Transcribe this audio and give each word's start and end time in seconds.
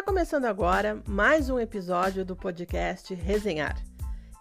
Está 0.00 0.12
começando 0.12 0.46
agora 0.46 1.02
mais 1.06 1.50
um 1.50 1.60
episódio 1.60 2.24
do 2.24 2.34
podcast 2.34 3.12
Resenhar. 3.12 3.76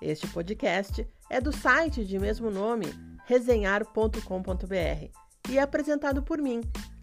Este 0.02 0.26
podcast 0.28 1.06
é 1.30 1.42
do 1.42 1.52
site 1.52 2.06
de 2.06 2.18
mesmo 2.18 2.50
nome, 2.50 2.86
resenhar.com.br, 3.26 5.12
e 5.50 5.58
é 5.58 5.62
apresentado 5.62 6.24
por 6.24 6.38
mim, 6.38 6.62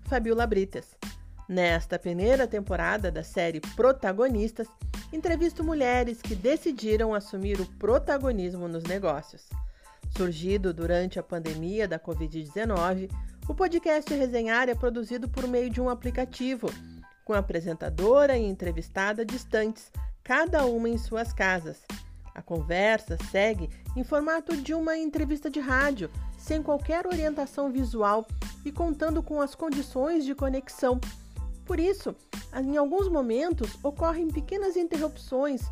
Fabiola 0.09 0.47
Brites. 0.47 0.97
Nesta 1.47 1.99
primeira 1.99 2.47
temporada 2.47 3.11
da 3.11 3.23
série 3.23 3.61
Protagonistas, 3.61 4.69
entrevisto 5.13 5.63
mulheres 5.63 6.23
que 6.23 6.35
decidiram 6.35 7.13
assumir 7.13 7.61
o 7.61 7.67
protagonismo 7.79 8.67
nos 8.67 8.85
negócios. 8.85 9.51
Surgido 10.17 10.73
durante 10.73 11.19
a 11.19 11.23
pandemia 11.23 11.87
da 11.87 11.99
Covid-19, 12.01 13.11
o 13.47 13.55
podcast 13.55 14.15
Resenhar 14.15 14.71
é 14.71 14.75
produzido 14.75 15.29
por 15.29 15.47
meio 15.47 15.69
de 15.69 15.79
um 15.79 15.91
aplicativo, 15.91 16.71
com 17.27 17.35
apresentadora 17.35 18.39
e 18.39 18.47
entrevistada 18.47 19.27
distantes, 19.27 19.91
cada 20.23 20.65
uma 20.65 20.89
em 20.89 20.97
suas 20.97 21.33
casas. 21.33 21.83
A 22.33 22.41
conversa 22.41 23.19
segue 23.33 23.69
em 23.97 24.05
formato 24.05 24.57
de 24.57 24.73
uma 24.73 24.97
entrevista 24.97 25.51
de 25.51 25.59
rádio, 25.59 26.09
sem 26.39 26.63
qualquer 26.63 27.05
orientação 27.05 27.73
visual 27.73 28.25
e 28.65 28.71
contando 28.71 29.23
com 29.25 29.41
as 29.41 29.57
condições 29.57 30.25
de 30.25 30.37
conexão. 30.37 31.01
Por 31.65 31.81
isso, 31.81 32.15
em 32.55 32.77
alguns 32.77 33.09
momentos 33.09 33.77
ocorrem 33.83 34.29
pequenas 34.29 34.77
interrupções 34.77 35.63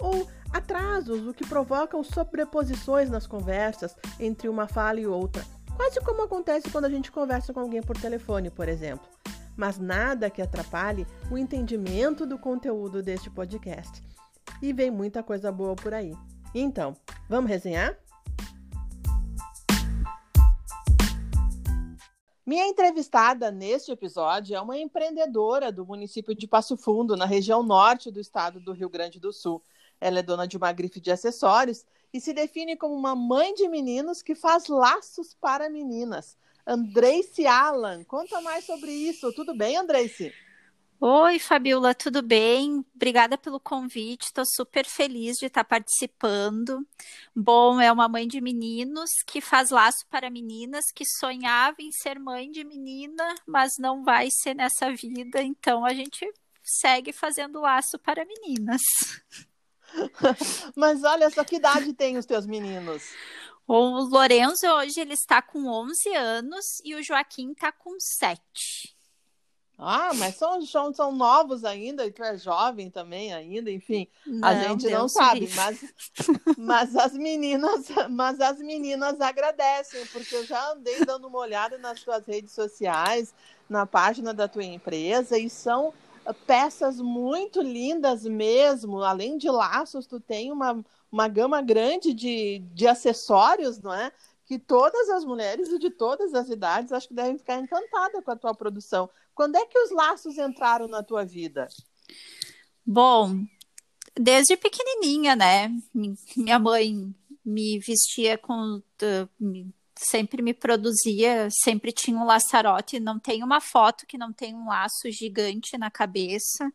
ou 0.00 0.26
atrasos, 0.52 1.24
o 1.28 1.32
que 1.32 1.46
provocam 1.46 2.02
sobreposições 2.02 3.08
nas 3.08 3.24
conversas 3.24 3.94
entre 4.18 4.48
uma 4.48 4.66
fala 4.66 4.98
e 4.98 5.06
outra, 5.06 5.44
quase 5.76 6.00
como 6.00 6.22
acontece 6.22 6.68
quando 6.70 6.86
a 6.86 6.90
gente 6.90 7.12
conversa 7.12 7.52
com 7.52 7.60
alguém 7.60 7.82
por 7.82 7.96
telefone, 7.96 8.50
por 8.50 8.68
exemplo. 8.68 9.13
Mas 9.56 9.78
nada 9.78 10.30
que 10.30 10.42
atrapalhe 10.42 11.06
o 11.30 11.38
entendimento 11.38 12.26
do 12.26 12.38
conteúdo 12.38 13.02
deste 13.02 13.30
podcast. 13.30 14.02
E 14.60 14.72
vem 14.72 14.90
muita 14.90 15.22
coisa 15.22 15.50
boa 15.52 15.74
por 15.74 15.94
aí. 15.94 16.12
Então, 16.54 16.96
vamos 17.28 17.50
resenhar? 17.50 17.98
Minha 22.46 22.68
entrevistada 22.68 23.50
neste 23.50 23.90
episódio 23.90 24.54
é 24.54 24.60
uma 24.60 24.76
empreendedora 24.76 25.72
do 25.72 25.86
município 25.86 26.34
de 26.34 26.46
Passo 26.46 26.76
Fundo, 26.76 27.16
na 27.16 27.24
região 27.24 27.62
norte 27.62 28.10
do 28.10 28.20
estado 28.20 28.60
do 28.60 28.72
Rio 28.72 28.90
Grande 28.90 29.18
do 29.18 29.32
Sul. 29.32 29.62
Ela 29.98 30.18
é 30.18 30.22
dona 30.22 30.46
de 30.46 30.58
uma 30.58 30.70
grife 30.70 31.00
de 31.00 31.10
acessórios 31.10 31.86
e 32.12 32.20
se 32.20 32.34
define 32.34 32.76
como 32.76 32.94
uma 32.94 33.16
mãe 33.16 33.54
de 33.54 33.66
meninos 33.66 34.20
que 34.20 34.34
faz 34.34 34.68
laços 34.68 35.34
para 35.40 35.70
meninas. 35.70 36.36
Andreice 36.66 37.46
Alan, 37.46 38.04
conta 38.04 38.40
mais 38.40 38.64
sobre 38.64 38.90
isso. 38.90 39.32
Tudo 39.32 39.54
bem, 39.54 39.76
Andreice? 39.76 40.32
Oi, 41.00 41.38
Fabiola, 41.38 41.94
tudo 41.94 42.22
bem? 42.22 42.82
Obrigada 42.94 43.36
pelo 43.36 43.60
convite, 43.60 44.22
estou 44.22 44.44
super 44.46 44.86
feliz 44.86 45.36
de 45.36 45.46
estar 45.46 45.64
participando. 45.64 46.86
Bom, 47.36 47.78
é 47.78 47.92
uma 47.92 48.08
mãe 48.08 48.26
de 48.26 48.40
meninos 48.40 49.10
que 49.26 49.42
faz 49.42 49.68
laço 49.68 50.06
para 50.08 50.30
meninas, 50.30 50.84
que 50.94 51.04
sonhava 51.04 51.76
em 51.80 51.92
ser 51.92 52.18
mãe 52.18 52.50
de 52.50 52.64
menina, 52.64 53.34
mas 53.46 53.72
não 53.78 54.02
vai 54.02 54.28
ser 54.30 54.54
nessa 54.54 54.90
vida, 54.94 55.42
então 55.42 55.84
a 55.84 55.92
gente 55.92 56.26
segue 56.62 57.12
fazendo 57.12 57.60
laço 57.60 57.98
para 57.98 58.24
meninas. 58.24 58.80
mas 60.74 61.04
olha 61.04 61.28
só, 61.28 61.44
que 61.44 61.56
idade 61.56 61.92
tem 61.92 62.16
os 62.16 62.24
teus 62.24 62.46
meninos? 62.46 63.02
O 63.66 64.00
Lorenzo 64.04 64.66
hoje 64.66 65.00
ele 65.00 65.14
está 65.14 65.40
com 65.40 65.66
11 65.66 66.14
anos 66.14 66.82
e 66.84 66.94
o 66.94 67.02
Joaquim 67.02 67.52
está 67.52 67.72
com 67.72 67.98
7. 67.98 68.94
Ah, 69.76 70.12
mas 70.14 70.36
são, 70.36 70.64
são, 70.64 70.94
são 70.94 71.10
novos 71.10 71.64
ainda, 71.64 72.06
e 72.06 72.12
tu 72.12 72.22
é 72.22 72.38
jovem 72.38 72.88
também 72.88 73.34
ainda, 73.34 73.68
enfim, 73.70 74.06
não, 74.24 74.48
a 74.48 74.54
gente 74.54 74.88
não 74.88 75.08
sabe, 75.08 75.48
mas, 75.56 75.84
mas 76.56 76.96
as 76.96 77.12
meninas, 77.14 77.86
mas 78.08 78.40
as 78.40 78.58
meninas 78.58 79.20
agradecem, 79.20 80.06
porque 80.06 80.36
eu 80.36 80.44
já 80.44 80.70
andei 80.70 81.04
dando 81.04 81.26
uma 81.26 81.38
olhada 81.38 81.76
nas 81.76 82.00
tuas 82.00 82.24
redes 82.24 82.52
sociais, 82.52 83.34
na 83.68 83.84
página 83.84 84.32
da 84.32 84.46
tua 84.46 84.62
empresa, 84.62 85.36
e 85.36 85.50
são 85.50 85.92
peças 86.46 87.00
muito 87.00 87.60
lindas 87.60 88.24
mesmo, 88.24 89.02
além 89.02 89.36
de 89.36 89.50
laços, 89.50 90.06
tu 90.06 90.20
tem 90.20 90.52
uma, 90.52 90.84
uma 91.14 91.28
gama 91.28 91.62
grande 91.62 92.12
de, 92.12 92.58
de 92.74 92.88
acessórios, 92.88 93.78
não 93.78 93.94
é? 93.94 94.10
que 94.44 94.58
todas 94.58 95.08
as 95.10 95.24
mulheres 95.24 95.68
e 95.68 95.78
de 95.78 95.88
todas 95.90 96.34
as 96.34 96.48
idades 96.50 96.92
acho 96.92 97.08
que 97.08 97.14
devem 97.14 97.38
ficar 97.38 97.58
encantadas 97.60 98.22
com 98.22 98.30
a 98.32 98.36
tua 98.36 98.52
produção. 98.52 99.08
Quando 99.32 99.56
é 99.56 99.64
que 99.64 99.78
os 99.78 99.90
laços 99.92 100.36
entraram 100.36 100.88
na 100.88 101.04
tua 101.04 101.24
vida? 101.24 101.68
Bom, 102.84 103.44
desde 104.14 104.56
pequenininha, 104.56 105.36
né? 105.36 105.70
Minha 106.36 106.58
mãe 106.58 107.14
me 107.44 107.78
vestia 107.78 108.36
com 108.36 108.82
sempre 109.96 110.42
me 110.42 110.52
produzia, 110.52 111.48
sempre 111.62 111.92
tinha 111.92 112.16
um 112.16 112.24
laçarote, 112.24 113.00
não 113.00 113.18
tem 113.18 113.42
uma 113.42 113.60
foto 113.60 114.06
que 114.06 114.18
não 114.18 114.32
tem 114.32 114.54
um 114.54 114.68
laço 114.68 115.10
gigante 115.10 115.78
na 115.78 115.90
cabeça. 115.90 116.72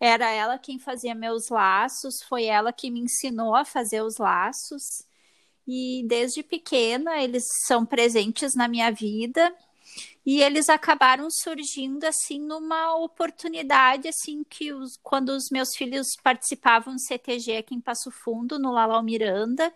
Era 0.00 0.30
ela 0.30 0.58
quem 0.58 0.78
fazia 0.78 1.14
meus 1.14 1.48
laços, 1.48 2.22
foi 2.28 2.44
ela 2.44 2.72
que 2.72 2.90
me 2.90 3.00
ensinou 3.00 3.54
a 3.54 3.64
fazer 3.64 4.02
os 4.02 4.16
laços. 4.18 4.82
E 5.66 6.04
desde 6.06 6.42
pequena 6.42 7.22
eles 7.22 7.44
são 7.66 7.84
presentes 7.84 8.54
na 8.54 8.66
minha 8.66 8.90
vida 8.90 9.54
e 10.24 10.42
eles 10.42 10.68
acabaram 10.68 11.28
surgindo 11.30 12.04
assim 12.04 12.38
numa 12.38 12.94
oportunidade 12.96 14.08
assim 14.08 14.44
que 14.44 14.72
os, 14.72 14.98
quando 15.02 15.30
os 15.30 15.44
meus 15.50 15.70
filhos 15.76 16.08
participavam 16.22 16.94
do 16.94 17.00
CTG 17.00 17.56
aqui 17.56 17.74
em 17.74 17.80
Passo 17.80 18.10
Fundo, 18.10 18.58
no 18.58 18.70
Lalau 18.70 19.02
Miranda, 19.02 19.72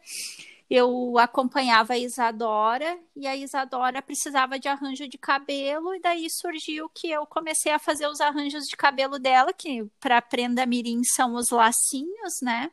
eu 0.70 1.18
acompanhava 1.18 1.92
a 1.92 1.98
Isadora 1.98 2.98
e 3.14 3.26
a 3.26 3.36
Isadora 3.36 4.00
precisava 4.00 4.58
de 4.58 4.68
arranjo 4.68 5.06
de 5.06 5.18
cabelo 5.18 5.94
e 5.94 6.00
daí 6.00 6.26
surgiu 6.30 6.88
que 6.88 7.10
eu 7.10 7.26
comecei 7.26 7.72
a 7.72 7.78
fazer 7.78 8.06
os 8.06 8.20
arranjos 8.20 8.64
de 8.64 8.76
cabelo 8.76 9.18
dela, 9.18 9.52
que 9.52 9.84
para 10.00 10.22
prenda 10.22 10.64
mirim 10.64 11.02
são 11.04 11.34
os 11.34 11.50
lacinhos, 11.50 12.40
né? 12.40 12.70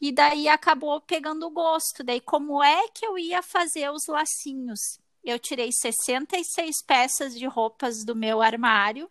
E 0.00 0.12
daí 0.12 0.48
acabou 0.48 1.00
pegando 1.00 1.46
o 1.46 1.50
gosto. 1.50 2.04
Daí, 2.04 2.20
como 2.20 2.62
é 2.62 2.88
que 2.88 3.06
eu 3.06 3.18
ia 3.18 3.42
fazer 3.42 3.90
os 3.90 4.06
lacinhos? 4.06 4.98
Eu 5.24 5.38
tirei 5.38 5.70
66 5.72 6.82
peças 6.86 7.34
de 7.34 7.46
roupas 7.46 8.04
do 8.04 8.14
meu 8.14 8.42
armário, 8.42 9.10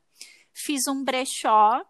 fiz 0.54 0.88
um 0.88 1.04
brechó, 1.04 1.84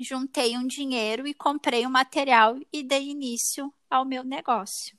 juntei 0.00 0.56
um 0.56 0.66
dinheiro 0.66 1.26
e 1.26 1.34
comprei 1.34 1.84
o 1.84 1.88
um 1.88 1.92
material 1.92 2.58
e 2.72 2.82
dei 2.82 3.10
início 3.10 3.72
ao 3.88 4.04
meu 4.04 4.24
negócio. 4.24 4.95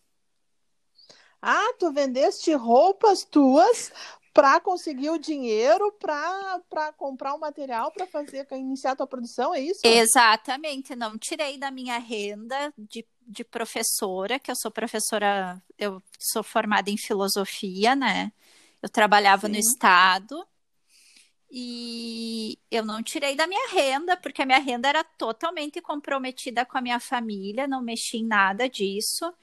Ah, 1.49 1.73
tu 1.79 1.93
vendeste 1.93 2.53
roupas 2.53 3.23
tuas 3.23 3.89
para 4.33 4.59
conseguir 4.59 5.09
o 5.11 5.17
dinheiro 5.17 5.93
para 5.93 6.91
comprar 6.97 7.33
o 7.35 7.39
material 7.39 7.89
para 7.89 8.05
fazer 8.05 8.45
iniciar 8.51 8.91
a 8.91 8.95
tua 8.97 9.07
produção, 9.07 9.55
é 9.55 9.61
isso? 9.61 9.79
Exatamente, 9.81 10.93
não 10.93 11.17
tirei 11.17 11.57
da 11.57 11.71
minha 11.71 11.97
renda 11.99 12.73
de, 12.77 13.07
de 13.25 13.45
professora, 13.45 14.37
que 14.37 14.51
eu 14.51 14.55
sou 14.57 14.69
professora, 14.69 15.63
eu 15.77 16.03
sou 16.19 16.43
formada 16.43 16.89
em 16.89 16.97
filosofia, 16.97 17.95
né? 17.95 18.33
Eu 18.83 18.89
trabalhava 18.89 19.47
Sim. 19.47 19.53
no 19.53 19.57
estado 19.57 20.45
e 21.49 22.59
eu 22.69 22.83
não 22.83 23.01
tirei 23.01 23.37
da 23.37 23.47
minha 23.47 23.69
renda, 23.69 24.17
porque 24.17 24.41
a 24.41 24.45
minha 24.45 24.59
renda 24.59 24.89
era 24.89 25.01
totalmente 25.01 25.79
comprometida 25.79 26.65
com 26.65 26.77
a 26.77 26.81
minha 26.81 26.99
família, 26.99 27.69
não 27.69 27.81
mexi 27.81 28.17
em 28.17 28.25
nada 28.25 28.67
disso. 28.67 29.33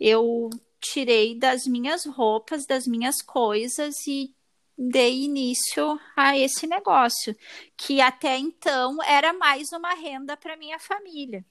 Eu 0.00 0.50
tirei 0.84 1.34
das 1.34 1.66
minhas 1.66 2.04
roupas, 2.04 2.66
das 2.66 2.86
minhas 2.86 3.22
coisas 3.22 4.06
e 4.06 4.34
dei 4.76 5.24
início 5.24 5.98
a 6.14 6.36
esse 6.36 6.66
negócio, 6.66 7.34
que 7.76 8.00
até 8.00 8.36
então 8.36 9.02
era 9.02 9.32
mais 9.32 9.72
uma 9.72 9.94
renda 9.94 10.36
para 10.36 10.56
minha 10.56 10.78
família. 10.78 11.44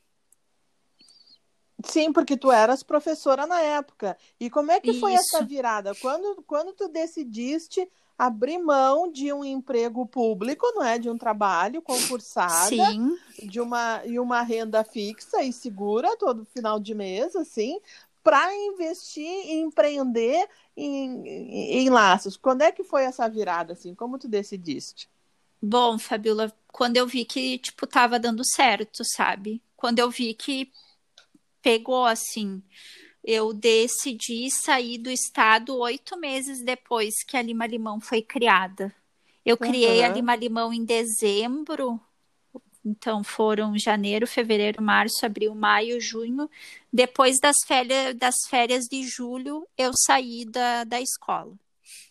Sim, 1.83 2.13
porque 2.13 2.37
tu 2.37 2.51
eras 2.51 2.83
professora 2.83 3.45
na 3.47 3.59
época. 3.59 4.17
E 4.39 4.49
como 4.49 4.71
é 4.71 4.79
que 4.79 4.91
Isso. 4.91 4.99
foi 4.99 5.13
essa 5.13 5.43
virada? 5.43 5.93
Quando, 5.95 6.41
quando 6.43 6.71
tu 6.73 6.87
decidiste 6.87 7.89
abrir 8.17 8.57
mão 8.57 9.11
de 9.11 9.33
um 9.33 9.43
emprego 9.43 10.05
público, 10.05 10.65
não 10.75 10.83
é, 10.83 10.97
de 10.97 11.09
um 11.09 11.17
trabalho 11.17 11.81
concursada, 11.81 12.67
Sim. 12.67 13.17
de 13.41 13.59
uma 13.59 14.01
e 14.05 14.19
uma 14.19 14.41
renda 14.43 14.83
fixa 14.83 15.41
e 15.41 15.51
segura 15.51 16.15
todo 16.15 16.45
final 16.45 16.79
de 16.79 16.93
mês, 16.93 17.35
assim, 17.35 17.81
para 18.23 18.55
investir 18.55 19.21
e 19.25 19.59
empreender 19.59 20.47
em, 20.75 21.27
em, 21.27 21.77
em, 21.79 21.89
laços. 21.89 22.37
Quando 22.37 22.61
é 22.61 22.71
que 22.71 22.83
foi 22.83 23.03
essa 23.03 23.27
virada, 23.27 23.73
assim? 23.73 23.93
Como 23.93 24.17
tu 24.17 24.27
decidiste? 24.27 25.09
Bom, 25.61 25.99
Fabiola, 25.99 26.51
quando 26.71 26.97
eu 26.97 27.05
vi 27.05 27.25
que, 27.25 27.57
tipo, 27.57 27.85
tava 27.85 28.17
dando 28.17 28.43
certo, 28.45 29.03
sabe? 29.03 29.61
Quando 29.75 29.99
eu 29.99 30.09
vi 30.09 30.33
que 30.33 30.71
pegou, 31.61 32.05
assim, 32.05 32.63
eu 33.23 33.53
decidi 33.53 34.49
sair 34.49 34.97
do 34.97 35.09
estado 35.09 35.77
oito 35.77 36.17
meses 36.17 36.63
depois 36.63 37.23
que 37.27 37.37
a 37.37 37.41
Lima 37.41 37.67
Limão 37.67 37.99
foi 37.99 38.21
criada. 38.21 38.93
Eu 39.45 39.57
criei 39.57 39.99
uhum. 39.99 40.05
a 40.05 40.09
Lima 40.09 40.35
Limão 40.35 40.73
em 40.73 40.85
dezembro 40.85 41.99
Então 42.85 43.23
foram 43.23 43.77
janeiro, 43.77 44.27
fevereiro, 44.27 44.81
março, 44.81 45.25
abril, 45.25 45.55
maio, 45.55 46.01
junho. 46.01 46.49
Depois 46.91 47.39
das 47.39 47.55
férias, 47.65 48.15
das 48.15 48.35
férias 48.49 48.85
de 48.85 49.03
julho, 49.03 49.65
eu 49.77 49.91
saí 50.05 50.45
da, 50.45 50.83
da 50.83 50.99
escola. 50.99 51.53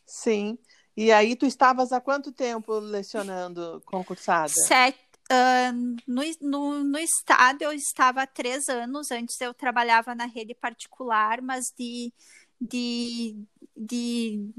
Sim. 0.07 0.59
E 0.97 1.11
aí 1.11 1.37
tu 1.37 1.47
estavas 1.47 1.93
há 1.93 2.01
quanto 2.01 2.33
tempo 2.33 2.79
lecionando 2.79 3.83
concursada? 3.85 4.53
Sete, 4.67 4.99
uh, 5.31 5.97
no, 6.07 6.23
no, 6.41 6.85
no, 6.85 6.99
estado 6.99 7.63
eu 7.63 7.73
estava 7.73 8.23
há 8.23 8.27
três 8.27 8.69
anos. 8.69 9.11
Antes 9.11 9.41
eu 9.41 9.55
trabalhava 9.55 10.15
na 10.15 10.27
rede 10.27 10.55
particular, 10.55 11.41
mas 11.41 11.65
de, 11.79 12.13
de, 12.61 13.37
de, 13.77 14.51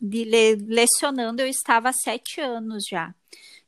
de 0.00 0.24
le, 0.24 0.56
lecionando 0.56 1.42
eu 1.42 1.46
estava 1.46 1.90
há 1.90 1.92
sete 1.92 2.40
anos 2.40 2.84
já. 2.88 3.14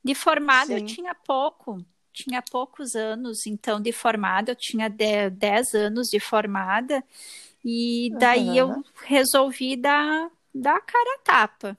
De 0.03 0.15
formada 0.15 0.67
Sim. 0.67 0.75
eu 0.75 0.85
tinha 0.85 1.15
pouco, 1.15 1.79
tinha 2.15 2.41
poucos 2.41 2.95
anos, 2.95 3.47
então 3.47 3.81
de 3.81 3.93
formada 3.93 4.53
eu 4.53 4.57
tinha 4.57 4.89
dez 4.89 5.75
anos 5.75 6.09
de 6.09 6.21
formada. 6.21 7.05
E 7.65 8.11
daí 8.19 8.61
uhum. 8.61 8.77
eu 8.77 8.85
resolvi 9.05 9.77
dar, 9.77 10.31
dar 10.55 10.77
a 10.77 10.81
cara 10.81 11.15
a 11.17 11.19
tapa. 11.19 11.79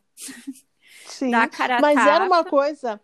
Sim, 1.08 1.30
mas 1.30 1.96
tapa. 1.96 2.10
era 2.10 2.26
uma 2.26 2.44
coisa 2.44 3.00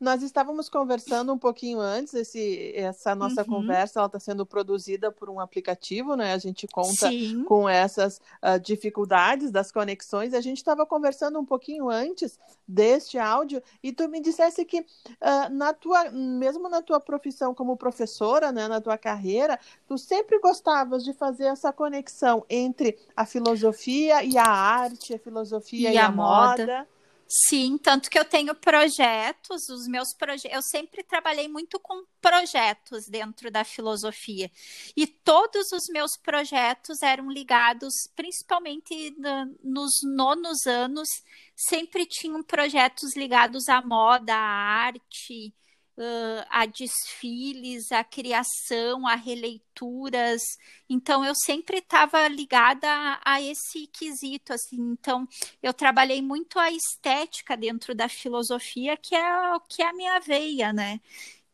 nós 0.00 0.22
estávamos 0.22 0.68
conversando 0.68 1.32
um 1.32 1.38
pouquinho 1.38 1.80
antes, 1.80 2.14
esse, 2.14 2.72
essa 2.74 3.14
nossa 3.14 3.42
uhum. 3.42 3.48
conversa 3.48 4.04
está 4.04 4.20
sendo 4.20 4.46
produzida 4.46 5.10
por 5.10 5.28
um 5.28 5.40
aplicativo, 5.40 6.14
né? 6.14 6.32
A 6.34 6.38
gente 6.38 6.68
conta 6.68 7.08
Sim. 7.08 7.42
com 7.44 7.68
essas 7.68 8.20
uh, 8.42 8.60
dificuldades 8.60 9.50
das 9.50 9.72
conexões. 9.72 10.34
A 10.34 10.40
gente 10.40 10.58
estava 10.58 10.86
conversando 10.86 11.38
um 11.38 11.44
pouquinho 11.44 11.90
antes 11.90 12.38
deste 12.66 13.18
áudio 13.18 13.60
e 13.82 13.92
tu 13.92 14.08
me 14.08 14.20
dissesse 14.20 14.64
que 14.64 14.80
uh, 14.80 15.50
na 15.50 15.72
tua, 15.72 16.10
mesmo 16.10 16.68
na 16.68 16.80
tua 16.80 17.00
profissão 17.00 17.52
como 17.52 17.76
professora, 17.76 18.52
né, 18.52 18.68
na 18.68 18.80
tua 18.80 18.96
carreira, 18.96 19.58
tu 19.86 19.98
sempre 19.98 20.38
gostavas 20.38 21.02
de 21.02 21.12
fazer 21.12 21.46
essa 21.46 21.72
conexão 21.72 22.44
entre 22.48 22.96
a 23.16 23.26
filosofia 23.26 24.22
e 24.22 24.38
a 24.38 24.46
arte, 24.46 25.14
a 25.14 25.18
filosofia 25.18 25.90
e, 25.90 25.94
e 25.94 25.98
a, 25.98 26.06
a 26.06 26.12
moda. 26.12 26.66
moda. 26.66 26.97
Sim, 27.30 27.76
tanto 27.76 28.08
que 28.08 28.18
eu 28.18 28.24
tenho 28.24 28.54
projetos, 28.54 29.68
os 29.68 29.86
meus 29.86 30.14
projetos, 30.14 30.50
eu 30.50 30.62
sempre 30.62 31.02
trabalhei 31.02 31.46
muito 31.46 31.78
com 31.78 32.02
projetos 32.22 33.06
dentro 33.06 33.50
da 33.50 33.64
filosofia. 33.64 34.50
E 34.96 35.06
todos 35.06 35.70
os 35.72 35.88
meus 35.90 36.16
projetos 36.16 37.02
eram 37.02 37.30
ligados, 37.30 37.92
principalmente 38.16 39.14
no, 39.18 39.54
nos 39.62 40.00
nonos 40.02 40.66
anos, 40.66 41.08
sempre 41.54 42.06
tinham 42.06 42.42
projetos 42.42 43.14
ligados 43.14 43.68
à 43.68 43.82
moda, 43.82 44.34
à 44.34 44.38
arte, 44.86 45.52
uh, 45.98 46.46
a 46.48 46.64
desfiles, 46.64 47.90
a 47.90 48.04
criação, 48.04 49.06
a 49.06 49.16
releituras. 49.16 50.42
Então, 50.88 51.24
eu 51.24 51.34
sempre 51.34 51.78
estava 51.78 52.26
ligada 52.28 52.88
a, 52.88 53.20
a, 53.24 53.42
esse 53.42 53.86
quesito. 53.88 54.52
Assim. 54.52 54.80
Então, 54.80 55.28
eu 55.62 55.74
trabalhei 55.74 56.22
muito 56.22 56.58
a 56.58 56.70
estética 56.70 57.56
dentro 57.56 57.94
da 57.94 58.08
filosofia, 58.08 58.96
que 58.96 59.14
é 59.14 59.54
o 59.54 59.60
que 59.60 59.82
é 59.82 59.88
a 59.88 59.92
minha 59.92 60.18
veia, 60.20 60.72
né? 60.72 61.00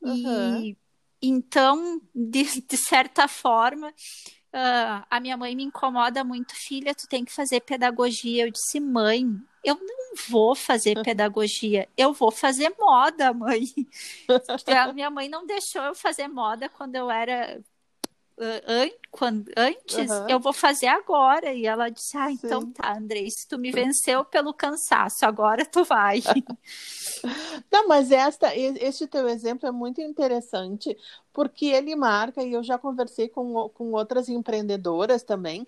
Uhum. 0.00 0.62
E 0.62 0.76
então, 1.26 2.02
de, 2.14 2.61
de 2.61 2.76
certa 2.76 3.26
forma, 3.26 3.94
Uh, 4.55 5.03
a 5.11 5.19
minha 5.19 5.37
mãe 5.37 5.56
me 5.56 5.65
incomoda 5.65 6.23
muito, 6.23 6.55
filha, 6.55 6.95
tu 6.95 7.09
tem 7.09 7.25
que 7.25 7.33
fazer 7.33 7.61
pedagogia. 7.61 8.47
Eu 8.47 8.53
disse, 8.53 8.79
mãe, 8.79 9.27
eu 9.65 9.75
não 9.75 10.15
vou 10.29 10.55
fazer 10.55 10.95
pedagogia, 11.03 11.89
eu 11.97 12.12
vou 12.12 12.31
fazer 12.31 12.73
moda, 12.79 13.35
mãe. 13.35 13.65
a 14.69 14.93
minha 14.93 15.11
mãe 15.11 15.29
não 15.29 15.45
deixou 15.45 15.83
eu 15.83 15.95
fazer 15.95 16.29
moda 16.29 16.69
quando 16.69 16.95
eu 16.95 17.11
era 17.11 17.61
an 18.38 18.90
quando, 19.10 19.48
antes, 19.56 20.10
uhum. 20.10 20.28
eu 20.28 20.40
vou 20.40 20.52
fazer 20.52 20.88
agora. 20.88 21.52
E 21.52 21.66
ela 21.66 21.88
disse: 21.88 22.16
Ah, 22.16 22.32
então 22.32 22.62
Sim. 22.62 22.72
tá, 22.72 22.96
Andrei, 22.96 23.31
se 23.31 23.46
tu 23.46 23.56
me 23.58 23.70
venceu 23.70 24.25
pelo 24.25 24.52
cansaço, 24.52 25.25
agora 25.25 25.64
tu 25.64 25.84
vai. 25.84 26.20
Não, 27.70 27.86
mas 27.86 28.10
esta, 28.10 28.54
este 28.56 29.06
teu 29.06 29.28
exemplo 29.28 29.69
é 29.69 29.72
muito 29.72 30.00
interessante, 30.00 30.96
porque 31.32 31.66
ele 31.66 31.94
marca, 31.94 32.42
e 32.42 32.52
eu 32.52 32.62
já 32.62 32.76
conversei 32.76 33.28
com, 33.28 33.69
com 33.69 33.92
outras 33.92 34.28
empreendedoras 34.28 35.22
também, 35.22 35.64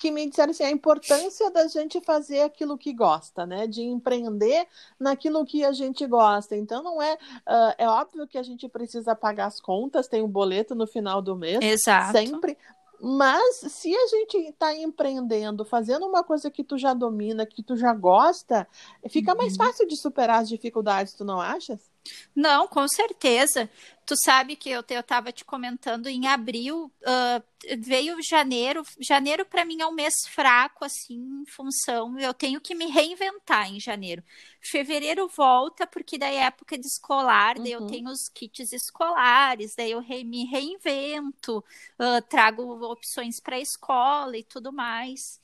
que 0.00 0.10
me 0.10 0.26
disseram 0.26 0.50
assim, 0.50 0.64
a 0.64 0.70
importância 0.70 1.50
da 1.50 1.68
gente 1.68 2.00
fazer 2.00 2.40
aquilo 2.40 2.78
que 2.78 2.90
gosta, 2.90 3.44
né? 3.44 3.66
De 3.66 3.82
empreender 3.82 4.66
naquilo 4.98 5.44
que 5.44 5.62
a 5.62 5.72
gente 5.72 6.06
gosta. 6.06 6.56
Então 6.56 6.82
não 6.82 7.02
é 7.02 7.14
uh, 7.14 7.74
é 7.76 7.86
óbvio 7.86 8.26
que 8.26 8.38
a 8.38 8.42
gente 8.42 8.66
precisa 8.66 9.14
pagar 9.14 9.46
as 9.46 9.60
contas, 9.60 10.08
tem 10.08 10.22
um 10.22 10.28
boleto 10.28 10.74
no 10.74 10.86
final 10.86 11.20
do 11.20 11.36
mês, 11.36 11.58
Exato. 11.60 12.12
sempre. 12.12 12.56
Mas 12.98 13.56
se 13.56 13.94
a 13.94 14.06
gente 14.06 14.36
está 14.38 14.74
empreendendo, 14.74 15.66
fazendo 15.66 16.06
uma 16.06 16.24
coisa 16.24 16.50
que 16.50 16.64
tu 16.64 16.78
já 16.78 16.94
domina, 16.94 17.44
que 17.44 17.62
tu 17.62 17.76
já 17.76 17.92
gosta, 17.92 18.66
fica 19.10 19.34
mais 19.34 19.52
uhum. 19.52 19.64
fácil 19.64 19.86
de 19.86 19.96
superar 19.96 20.40
as 20.40 20.48
dificuldades, 20.48 21.12
tu 21.12 21.24
não 21.24 21.40
achas? 21.40 21.89
Não, 22.34 22.66
com 22.66 22.86
certeza. 22.88 23.70
Tu 24.06 24.14
sabe 24.24 24.56
que 24.56 24.68
eu 24.68 24.80
estava 24.80 25.30
te 25.30 25.44
comentando 25.44 26.08
em 26.08 26.26
abril, 26.26 26.92
uh, 27.02 27.44
veio 27.78 28.16
janeiro. 28.22 28.82
Janeiro 28.98 29.46
para 29.46 29.64
mim 29.64 29.80
é 29.80 29.86
um 29.86 29.92
mês 29.92 30.14
fraco, 30.28 30.84
assim, 30.84 31.42
em 31.42 31.46
função. 31.46 32.18
Eu 32.18 32.34
tenho 32.34 32.60
que 32.60 32.74
me 32.74 32.86
reinventar 32.86 33.70
em 33.70 33.78
janeiro. 33.78 34.24
Fevereiro 34.60 35.28
volta, 35.28 35.86
porque 35.86 36.18
daí 36.18 36.36
é 36.36 36.44
época 36.44 36.76
de 36.76 36.86
escolar, 36.86 37.56
daí 37.56 37.72
eu 37.72 37.82
uhum. 37.82 37.86
tenho 37.86 38.10
os 38.10 38.28
kits 38.28 38.72
escolares, 38.72 39.74
daí 39.76 39.92
eu 39.92 40.00
re, 40.00 40.24
me 40.24 40.44
reinvento, 40.44 41.58
uh, 41.58 42.22
trago 42.28 42.62
opções 42.84 43.38
para 43.40 43.56
a 43.56 43.60
escola 43.60 44.36
e 44.36 44.42
tudo 44.42 44.72
mais. 44.72 45.40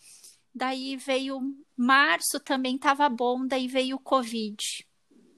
Daí 0.53 0.97
veio 0.97 1.55
março, 1.77 2.41
também 2.41 2.77
estava 2.77 3.09
bom, 3.09 3.47
daí 3.47 3.69
veio 3.69 3.97
o 3.97 4.01
Covid 4.01 4.57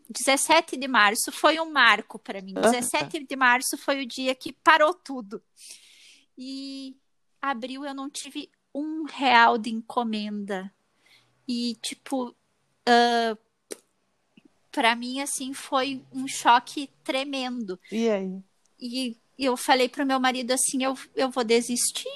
17 0.09 0.77
de 0.77 0.89
março 0.89 1.31
foi 1.31 1.61
um 1.61 1.71
marco 1.71 2.19
para 2.19 2.41
mim. 2.41 2.55
17 2.55 3.25
de 3.25 3.37
março 3.37 3.77
foi 3.77 4.03
o 4.03 4.07
dia 4.07 4.35
que 4.35 4.53
parou 4.53 4.95
tudo. 4.95 5.43
E 6.37 6.97
abril 7.41 7.85
eu 7.85 7.95
não 7.95 8.09
tive 8.09 8.51
um 8.75 9.05
real 9.05 9.59
de 9.59 9.71
encomenda. 9.71 10.73
E, 11.47 11.77
tipo, 11.83 12.29
uh, 12.29 13.39
para 14.71 14.95
mim, 14.95 15.21
assim, 15.21 15.53
foi 15.53 16.05
um 16.13 16.29
choque 16.29 16.91
tremendo. 17.03 17.79
E 17.91 18.09
aí? 18.09 18.43
E 18.81 19.17
eu 19.39 19.57
falei 19.57 19.89
pro 19.89 20.07
meu 20.07 20.21
marido 20.21 20.53
assim: 20.53 20.83
eu, 20.83 20.97
eu 21.15 21.31
vou 21.31 21.45
desistir. 21.45 22.09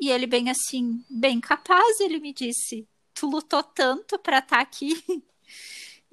E 0.00 0.10
ele, 0.10 0.26
bem 0.26 0.50
assim, 0.50 1.04
bem 1.08 1.40
capaz, 1.40 2.00
ele 2.00 2.18
me 2.18 2.32
disse: 2.32 2.88
Tu 3.14 3.26
lutou 3.26 3.62
tanto 3.62 4.18
para 4.18 4.38
estar 4.38 4.56
tá 4.56 4.62
aqui. 4.62 5.02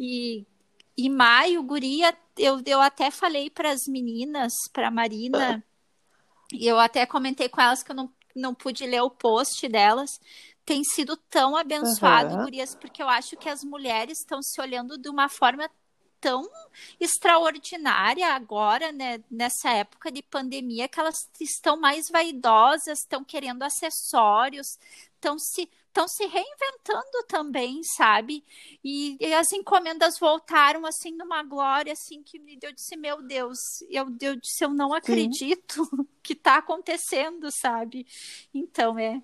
E 0.02 0.46
em 1.06 1.10
maio, 1.10 1.64
guria, 1.64 2.16
eu, 2.38 2.62
eu 2.66 2.82
até 2.82 3.12
falei 3.12 3.50
para 3.50 3.72
as 3.72 3.88
meninas, 3.88 4.54
para 4.74 4.92
Marina, 4.92 5.64
e 6.52 6.68
eu 6.68 6.80
até 6.80 7.06
comentei 7.06 7.48
com 7.48 7.62
elas 7.62 7.84
que 7.84 7.92
eu 7.92 7.96
não, 7.96 8.12
não 8.36 8.54
pude 8.54 8.86
ler 8.86 9.02
o 9.02 9.10
post 9.10 9.68
delas. 9.68 10.20
Tem 10.66 10.84
sido 10.84 11.18
tão 11.18 11.56
abençoado, 11.56 12.36
uhum. 12.36 12.44
gurias, 12.44 12.76
porque 12.76 13.02
eu 13.02 13.10
acho 13.10 13.36
que 13.38 13.50
as 13.50 13.64
mulheres 13.64 14.20
estão 14.20 14.42
se 14.42 14.60
olhando 14.62 14.98
de 14.98 15.10
uma 15.10 15.28
forma 15.28 15.70
tão 16.20 16.50
extraordinária 17.00 18.28
agora, 18.28 18.92
né, 18.92 19.24
nessa 19.30 19.70
época 19.72 20.12
de 20.12 20.22
pandemia, 20.22 20.88
que 20.88 21.00
elas 21.00 21.30
estão 21.40 21.80
mais 21.80 22.10
vaidosas, 22.10 23.00
estão 23.00 23.24
querendo 23.24 23.64
acessórios, 23.64 24.78
estão 25.16 25.38
se 25.38 25.70
estão 25.90 26.08
se 26.08 26.24
reinventando 26.28 27.24
também, 27.28 27.82
sabe? 27.84 28.44
E, 28.84 29.18
e, 29.20 29.34
as 29.34 29.52
encomendas 29.52 30.20
voltaram 30.20 30.86
assim 30.86 31.12
numa 31.12 31.44
glória 31.44 31.92
assim 31.94 32.22
que 32.24 32.40
eu 32.62 32.72
disse, 32.72 32.96
meu 32.96 33.22
Deus, 33.24 33.58
eu, 33.90 34.06
eu 34.22 34.36
disse, 34.36 34.64
eu 34.64 34.70
não 34.70 34.94
acredito 34.94 35.84
Sim. 35.86 36.08
que 36.22 36.34
está 36.34 36.58
acontecendo, 36.58 37.50
sabe? 37.52 38.06
Então 38.54 38.98
é. 38.98 39.22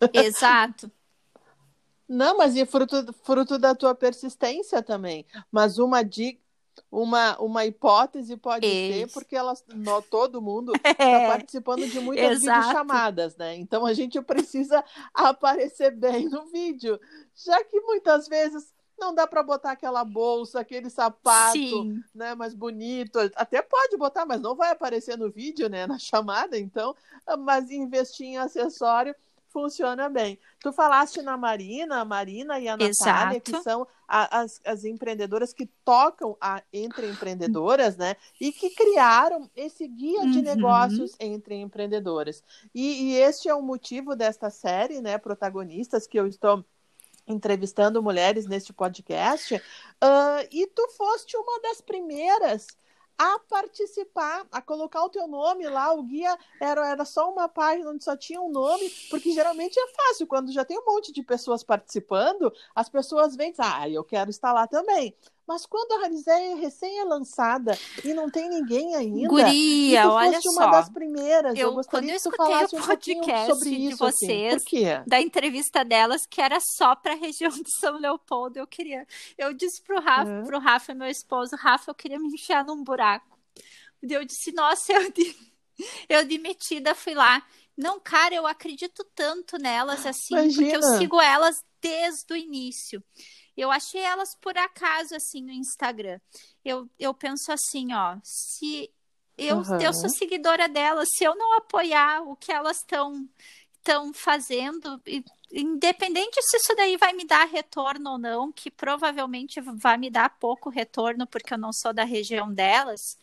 Exato. 0.12 0.90
Não, 2.10 2.36
mas 2.36 2.56
e 2.56 2.66
fruto, 2.66 3.12
fruto 3.22 3.56
da 3.56 3.72
tua 3.72 3.94
persistência 3.94 4.82
também. 4.82 5.24
Mas 5.48 5.78
uma 5.78 6.02
dica, 6.02 6.40
uma, 6.90 7.38
uma 7.38 7.64
hipótese 7.64 8.36
pode 8.36 8.66
Isso. 8.66 8.98
ser 8.98 9.12
porque 9.12 9.36
elas, 9.36 9.64
no, 9.68 10.02
todo 10.02 10.42
mundo 10.42 10.72
está 10.74 10.90
é, 10.98 11.28
participando 11.28 11.86
de 11.86 12.00
muitas 12.00 12.40
videochamadas, 12.40 13.36
né? 13.36 13.54
Então 13.54 13.86
a 13.86 13.92
gente 13.92 14.20
precisa 14.22 14.82
aparecer 15.14 15.92
bem 15.92 16.28
no 16.28 16.46
vídeo, 16.46 16.98
já 17.32 17.62
que 17.62 17.80
muitas 17.82 18.26
vezes 18.26 18.74
não 18.98 19.14
dá 19.14 19.24
para 19.24 19.44
botar 19.44 19.70
aquela 19.70 20.04
bolsa, 20.04 20.58
aquele 20.58 20.90
sapato, 20.90 21.56
Sim. 21.56 22.02
né, 22.12 22.34
mais 22.34 22.54
bonito. 22.54 23.20
Até 23.36 23.62
pode 23.62 23.96
botar, 23.96 24.26
mas 24.26 24.40
não 24.40 24.56
vai 24.56 24.72
aparecer 24.72 25.16
no 25.16 25.30
vídeo, 25.30 25.68
né, 25.68 25.86
na 25.86 25.96
chamada, 25.96 26.58
então, 26.58 26.94
mas 27.38 27.70
investir 27.70 28.26
em 28.26 28.36
acessório 28.36 29.14
funciona 29.52 30.08
bem. 30.08 30.38
Tu 30.60 30.72
falaste 30.72 31.20
na 31.22 31.36
Marina, 31.36 32.00
a 32.00 32.04
Marina 32.04 32.58
e 32.58 32.68
a 32.68 32.76
Natália, 32.76 33.38
Exato. 33.38 33.40
que 33.52 33.60
são 33.62 33.86
a, 34.08 34.40
as, 34.40 34.60
as 34.64 34.84
empreendedoras 34.84 35.52
que 35.52 35.66
tocam 35.84 36.36
a, 36.40 36.62
entre 36.72 37.08
empreendedoras, 37.08 37.96
né? 37.96 38.16
E 38.40 38.52
que 38.52 38.70
criaram 38.70 39.50
esse 39.54 39.86
guia 39.86 40.22
de 40.26 40.38
Uhum. 40.38 40.44
negócios 40.44 41.12
entre 41.20 41.56
empreendedoras. 41.56 42.42
E, 42.74 43.12
e 43.12 43.16
este 43.16 43.48
é 43.48 43.54
o 43.54 43.62
motivo 43.62 44.16
desta 44.16 44.50
série, 44.50 45.00
né? 45.00 45.18
Protagonistas 45.18 46.06
que 46.06 46.18
eu 46.18 46.26
estou 46.26 46.64
entrevistando 47.26 48.02
mulheres 48.02 48.46
neste 48.46 48.72
podcast. 48.72 49.60
Ah, 50.00 50.44
e 50.50 50.66
tu 50.66 50.88
foste 50.96 51.36
uma 51.36 51.60
das 51.62 51.80
primeiras 51.80 52.66
a 53.20 53.38
participar, 53.38 54.46
a 54.50 54.62
colocar 54.62 55.04
o 55.04 55.10
teu 55.10 55.28
nome 55.28 55.68
lá. 55.68 55.92
O 55.92 56.02
guia 56.02 56.38
era, 56.58 56.88
era 56.88 57.04
só 57.04 57.30
uma 57.30 57.50
página 57.50 57.90
onde 57.90 58.02
só 58.02 58.16
tinha 58.16 58.40
um 58.40 58.50
nome, 58.50 58.88
porque 59.10 59.30
geralmente 59.32 59.78
é 59.78 59.88
fácil, 59.88 60.26
quando 60.26 60.50
já 60.50 60.64
tem 60.64 60.78
um 60.78 60.86
monte 60.86 61.12
de 61.12 61.22
pessoas 61.22 61.62
participando, 61.62 62.50
as 62.74 62.88
pessoas 62.88 63.36
vêm 63.36 63.50
e 63.50 63.54
ah, 63.58 63.90
eu 63.90 64.02
quero 64.02 64.30
estar 64.30 64.54
lá 64.54 64.66
também. 64.66 65.14
Mas 65.52 65.66
quando 65.66 65.90
a 65.94 66.02
Ranizeia 66.02 66.54
recém 66.54 67.00
é 67.00 67.04
lançada 67.04 67.76
e 68.04 68.14
não 68.14 68.30
tem 68.30 68.48
ninguém 68.48 68.94
ainda, 68.94 69.28
Guria, 69.28 70.08
olha 70.08 70.34
foste 70.34 70.48
uma 70.48 70.62
só. 70.64 70.70
das 70.70 70.88
primeiras, 70.90 71.58
eu, 71.58 71.68
Eu- 71.70 71.74
gostaria 71.74 72.08
quando 72.08 72.08
eu 72.10 72.16
que 72.16 72.22
tu 72.22 72.28
escutei 72.28 72.44
o 72.46 72.48
falasse 72.56 72.76
um 72.76 72.82
pouquinho 72.86 73.18
podcast 73.20 73.52
sobre 73.54 73.70
de 73.70 73.76
isso. 73.88 74.04
assim. 74.04 74.26
vocês, 74.26 74.54
Por 74.62 74.70
quê? 74.70 75.02
da 75.08 75.20
entrevista 75.20 75.84
delas, 75.84 76.24
que 76.24 76.40
era 76.40 76.58
só 76.60 76.94
para 76.94 77.14
a 77.14 77.16
região 77.16 77.50
de 77.50 77.68
São 77.80 77.98
Leopoldo. 77.98 78.60
Eu 78.60 78.66
queria. 78.68 79.04
Eu 79.36 79.52
disse 79.52 79.82
pro 79.82 80.00
Rafa, 80.00 80.30
Uhum. 80.30 80.44
pro 80.44 80.60
Rafa, 80.60 80.94
meu 80.94 81.08
esposo, 81.08 81.56
Rafa, 81.56 81.90
eu 81.90 81.94
queria 81.96 82.20
me 82.20 82.28
enfiar 82.28 82.64
num 82.64 82.84
buraco. 82.84 83.36
Eu 84.00 84.24
disse, 84.24 84.52
nossa, 84.52 84.92
eu 84.92 85.10
de, 85.10 85.36
eu 86.08 86.24
de 86.24 86.38
metida 86.38 86.94
fui 86.94 87.14
lá. 87.14 87.42
Não, 87.76 87.98
cara, 87.98 88.34
eu 88.36 88.46
acredito 88.46 89.04
tanto 89.16 89.58
nelas 89.58 90.06
assim, 90.06 90.28
porque 90.36 90.62
eu 90.62 90.78
Imagina. 90.78 90.98
sigo 90.98 91.20
elas 91.20 91.56
desde 91.82 92.32
o 92.32 92.36
início. 92.36 93.02
Eu 93.60 93.70
achei 93.70 94.00
elas 94.00 94.34
por 94.36 94.56
acaso 94.56 95.14
assim 95.14 95.42
no 95.42 95.52
Instagram. 95.52 96.18
Eu, 96.64 96.88
eu 96.98 97.12
penso 97.12 97.52
assim, 97.52 97.92
ó, 97.92 98.16
se 98.24 98.90
eu, 99.36 99.58
Aham. 99.58 99.82
eu 99.82 99.92
sou 99.92 100.08
seguidora 100.08 100.66
delas, 100.66 101.10
se 101.14 101.24
eu 101.24 101.36
não 101.36 101.58
apoiar 101.58 102.22
o 102.22 102.34
que 102.36 102.50
elas 102.50 102.78
estão 102.78 103.28
estão 103.76 104.12
fazendo, 104.14 105.00
e- 105.06 105.24
independente 105.52 106.40
se 106.42 106.56
isso 106.56 106.74
daí 106.76 106.96
vai 106.96 107.12
me 107.12 107.24
dar 107.24 107.46
retorno 107.46 108.12
ou 108.12 108.18
não, 108.18 108.52
que 108.52 108.70
provavelmente 108.70 109.60
vai 109.60 109.96
me 109.98 110.10
dar 110.10 110.30
pouco 110.38 110.68
retorno 110.70 111.26
porque 111.26 111.54
eu 111.54 111.58
não 111.58 111.72
sou 111.72 111.92
da 111.92 112.04
região 112.04 112.52
delas, 112.52 113.18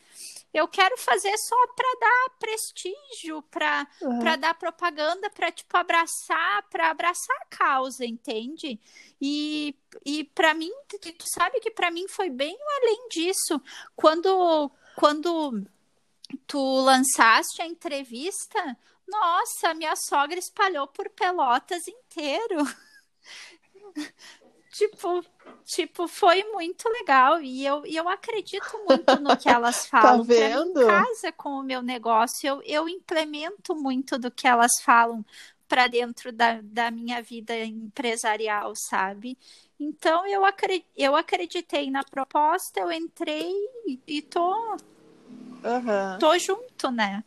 eu 0.54 0.68
quero 0.68 0.98
fazer 0.98 1.36
só 1.38 1.56
para 1.76 2.00
dar 2.00 2.30
prestígio, 2.40 3.42
para 3.44 3.88
Uhum. 4.02 4.40
dar 4.40 4.54
propaganda, 4.56 5.30
para 5.30 5.52
tipo 5.52 5.78
abraçar, 5.78 6.64
para 6.70 6.90
abraçar 6.90 7.36
a 7.42 7.46
causa, 7.56 8.06
entende? 8.06 8.80
E, 9.22 9.76
e 10.06 10.24
para 10.24 10.54
mim, 10.54 10.72
tu 10.88 10.98
tu 11.00 11.26
sabe 11.34 11.60
que 11.60 11.70
para 11.72 11.92
mim 11.92 12.08
foi 12.08 12.30
bem 12.30 12.58
além 12.82 13.08
disso. 13.10 13.62
Quando 13.96 14.72
quando 14.96 15.64
tu 16.48 16.60
lançaste 16.82 17.62
a 17.62 17.68
entrevista, 17.68 18.78
nossa, 19.08 19.74
minha 19.74 19.96
sogra 19.96 20.38
espalhou 20.40 20.88
por 20.88 21.10
Pelotas 21.10 21.88
inteiro. 21.88 22.58
tipo, 24.72 25.24
tipo, 25.66 26.08
foi 26.08 26.44
muito 26.52 26.88
legal 26.90 27.42
e 27.42 27.66
eu, 27.66 27.86
e 27.86 27.96
eu 27.96 28.08
acredito 28.10 28.78
muito 28.86 29.20
no 29.20 29.34
que 29.34 29.50
elas 29.50 29.86
falam. 29.88 30.28
Pra 30.28 30.50
mim, 30.50 30.64
Tá 30.70 30.74
vendo? 30.74 30.80
casa 30.80 31.32
com 31.32 31.50
o 31.52 31.64
meu 31.64 31.82
negócio, 31.82 32.48
eu, 32.48 32.62
eu 32.64 32.90
implemento 32.90 33.76
muito 33.76 34.18
do 34.18 34.32
que 34.32 34.48
elas 34.48 34.82
falam 34.82 35.26
para 35.68 35.88
dentro 35.88 36.32
da, 36.32 36.62
da 36.62 36.90
minha 36.92 37.22
vida 37.22 37.54
empresarial, 37.66 38.74
sabe? 38.76 39.38
Então 39.80 40.26
eu, 40.28 40.46
acre, 40.46 40.86
eu 40.96 41.16
acreditei 41.16 41.92
na 41.92 42.04
proposta, 42.06 42.80
eu 42.80 42.92
entrei 42.92 43.52
e, 44.08 44.22
tô, 44.22 44.78
Aham. 45.64 46.18
tô 46.18 46.38
junto, 46.38 46.92
né? 46.92 47.24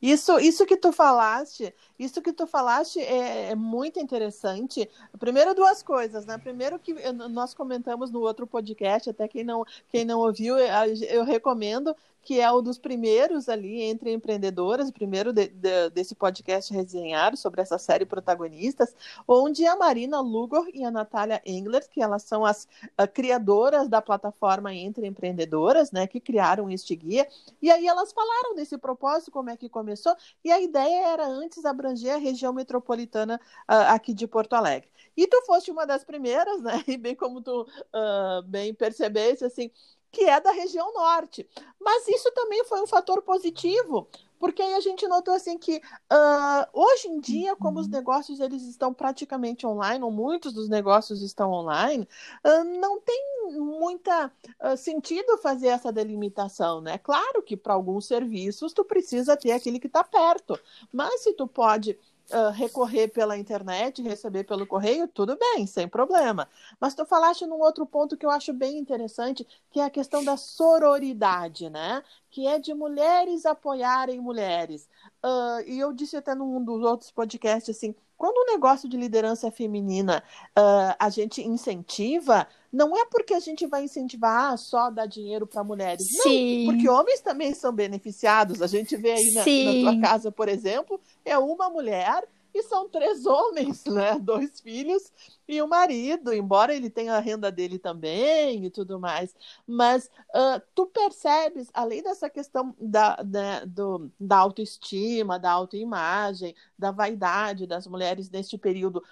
Isso, 0.00 0.38
isso 0.38 0.64
que 0.66 0.76
tu 0.76 0.92
falaste, 0.92 1.74
isso 1.98 2.22
que 2.22 2.32
tu 2.32 2.46
falaste 2.46 3.00
é, 3.00 3.50
é 3.50 3.54
muito 3.54 3.98
interessante. 3.98 4.88
Primeiro, 5.18 5.54
duas 5.54 5.82
coisas, 5.82 6.24
né? 6.26 6.38
Primeiro 6.38 6.78
que 6.78 6.92
eu- 6.92 7.12
nós 7.28 7.54
comentamos 7.54 8.10
no 8.10 8.20
outro 8.20 8.46
podcast, 8.46 9.10
até 9.10 9.26
quem 9.26 9.44
não, 9.44 9.64
quem 9.88 10.04
não 10.04 10.20
ouviu, 10.20 10.56
eu, 10.58 10.94
eu 11.08 11.24
recomendo, 11.24 11.94
que 12.22 12.40
é 12.40 12.52
um 12.52 12.60
dos 12.62 12.78
primeiros 12.78 13.48
ali 13.48 13.80
entre 13.80 14.12
empreendedoras, 14.12 14.90
primeiro 14.90 15.32
de- 15.32 15.48
de- 15.48 15.88
desse 15.90 16.14
podcast 16.14 16.72
resenhar 16.74 17.34
sobre 17.38 17.62
essa 17.62 17.78
série 17.78 18.04
protagonistas, 18.04 18.94
onde 19.26 19.64
a 19.66 19.74
Marina 19.76 20.20
Lugor 20.20 20.68
e 20.74 20.84
a 20.84 20.90
Natália 20.90 21.40
Engler, 21.46 21.88
que 21.88 22.02
elas 22.02 22.22
são 22.24 22.44
as 22.44 22.68
ah, 22.98 23.06
criadoras 23.06 23.88
da 23.88 24.02
plataforma 24.02 24.74
Entre 24.74 25.06
Empreendedoras, 25.06 25.90
né, 25.90 26.06
que 26.06 26.20
criaram 26.20 26.68
este 26.70 26.94
guia, 26.94 27.26
e 27.62 27.70
aí 27.70 27.86
elas 27.86 28.12
falaram 28.12 28.54
desse 28.54 28.76
propósito, 28.76 29.30
como 29.30 29.48
é 29.48 29.56
que 29.56 29.68
começou, 29.68 30.14
e 30.44 30.52
a 30.52 30.60
ideia 30.60 31.06
era 31.08 31.26
antes 31.26 31.64
abranger 31.88 32.14
a 32.14 32.18
região 32.18 32.52
metropolitana 32.52 33.40
ah, 33.66 33.94
aqui 33.94 34.12
de 34.12 34.26
Porto 34.26 34.52
Alegre. 34.54 34.88
E 35.16 35.26
tu 35.26 35.42
foste 35.46 35.70
uma 35.70 35.86
das 35.86 36.04
primeiras, 36.04 36.62
né? 36.62 36.84
E 36.86 36.96
bem 36.96 37.14
como 37.14 37.40
tu 37.40 37.66
ah, 37.92 38.42
bem 38.44 38.74
percebeste, 38.74 39.44
assim, 39.44 39.70
que 40.10 40.24
é 40.24 40.40
da 40.40 40.50
região 40.52 40.92
norte. 40.92 41.48
Mas 41.80 42.06
isso 42.08 42.30
também 42.32 42.64
foi 42.64 42.80
um 42.82 42.86
fator 42.86 43.22
positivo, 43.22 44.08
porque 44.38 44.62
aí 44.62 44.74
a 44.74 44.80
gente 44.80 45.06
notou 45.08 45.34
assim 45.34 45.58
que 45.58 45.80
ah, 46.08 46.68
hoje 46.72 47.08
em 47.08 47.20
dia, 47.20 47.56
como 47.56 47.80
os 47.80 47.88
negócios 47.88 48.40
eles 48.40 48.62
estão 48.62 48.92
praticamente 48.92 49.66
online, 49.66 50.04
ou 50.04 50.10
muitos 50.10 50.52
dos 50.52 50.68
negócios 50.68 51.22
estão 51.22 51.52
online, 51.52 52.08
ah, 52.44 52.64
não 52.64 53.00
tem 53.00 53.52
muita 53.52 54.32
ah, 54.60 54.76
sentido 54.76 55.38
fazer 55.38 55.68
essa 55.68 55.92
delimitação, 55.92 56.80
né? 56.80 56.98
Claro 56.98 57.42
que 57.42 57.56
para 57.56 57.74
alguns 57.74 58.06
serviços 58.06 58.72
tu 58.72 58.84
precisa 58.84 59.36
ter 59.36 59.52
aquele 59.52 59.78
que 59.78 59.86
está 59.86 60.04
perto, 60.04 60.58
mas 60.92 61.22
se 61.22 61.32
tu 61.32 61.46
pode 61.46 61.98
ah, 62.30 62.50
recorrer 62.50 63.08
pela 63.08 63.36
internet, 63.38 64.02
receber 64.02 64.44
pelo 64.44 64.66
correio, 64.66 65.08
tudo 65.08 65.36
bem, 65.36 65.66
sem 65.66 65.88
problema. 65.88 66.48
Mas 66.80 66.94
tu 66.94 67.04
falaste 67.06 67.46
num 67.46 67.60
outro 67.60 67.86
ponto 67.86 68.16
que 68.16 68.26
eu 68.26 68.30
acho 68.30 68.52
bem 68.52 68.78
interessante, 68.78 69.46
que 69.70 69.80
é 69.80 69.84
a 69.84 69.90
questão 69.90 70.22
da 70.24 70.36
sororidade, 70.36 71.70
né? 71.70 72.02
Que 72.30 72.46
é 72.46 72.58
de 72.58 72.74
mulheres 72.74 73.46
apoiarem 73.46 74.20
mulheres. 74.20 74.88
Ah, 75.22 75.58
e 75.66 75.78
eu 75.78 75.92
disse 75.92 76.16
até 76.16 76.34
num 76.34 76.62
dos 76.64 76.82
outros 76.82 77.10
podcasts 77.10 77.76
assim, 77.76 77.94
quando 78.18 78.36
o 78.38 78.52
negócio 78.52 78.88
de 78.88 78.96
liderança 78.96 79.48
feminina 79.48 80.22
ah, 80.54 80.96
a 80.98 81.08
gente 81.08 81.40
incentiva, 81.40 82.48
não 82.72 82.96
é 82.96 83.06
porque 83.06 83.32
a 83.32 83.40
gente 83.40 83.64
vai 83.64 83.84
incentivar 83.84 84.52
ah, 84.52 84.56
só 84.56 84.90
dar 84.90 85.06
dinheiro 85.06 85.46
para 85.46 85.62
mulheres. 85.62 86.06
Não, 86.12 86.24
Sim. 86.24 86.64
porque 86.66 86.88
homens 86.88 87.20
também 87.20 87.54
são 87.54 87.72
beneficiados. 87.72 88.60
A 88.60 88.66
gente 88.66 88.96
vê 88.96 89.12
aí 89.12 89.30
na, 89.32 89.40
na 89.40 89.92
tua 89.92 90.00
casa, 90.00 90.32
por 90.32 90.48
exemplo, 90.48 91.00
é 91.24 91.38
uma 91.38 91.70
mulher 91.70 92.24
e 92.58 92.62
são 92.64 92.88
três 92.88 93.24
homens, 93.26 93.84
né? 93.86 94.18
Dois 94.18 94.60
filhos 94.60 95.12
e 95.46 95.62
o 95.62 95.68
marido, 95.68 96.32
embora 96.32 96.74
ele 96.74 96.90
tenha 96.90 97.14
a 97.14 97.20
renda 97.20 97.50
dele 97.50 97.78
também 97.78 98.64
e 98.64 98.70
tudo 98.70 98.98
mais. 98.98 99.34
Mas 99.66 100.10
ah, 100.34 100.60
tu 100.74 100.86
percebes, 100.86 101.70
além 101.72 102.02
dessa 102.02 102.28
questão 102.28 102.74
da, 102.80 103.16
da, 103.16 103.64
do, 103.64 104.10
da 104.18 104.38
autoestima, 104.38 105.38
da 105.38 105.50
autoimagem, 105.50 106.54
da 106.78 106.90
vaidade 106.90 107.66
das 107.66 107.86
mulheres 107.86 108.30
neste 108.30 108.58
período, 108.58 109.02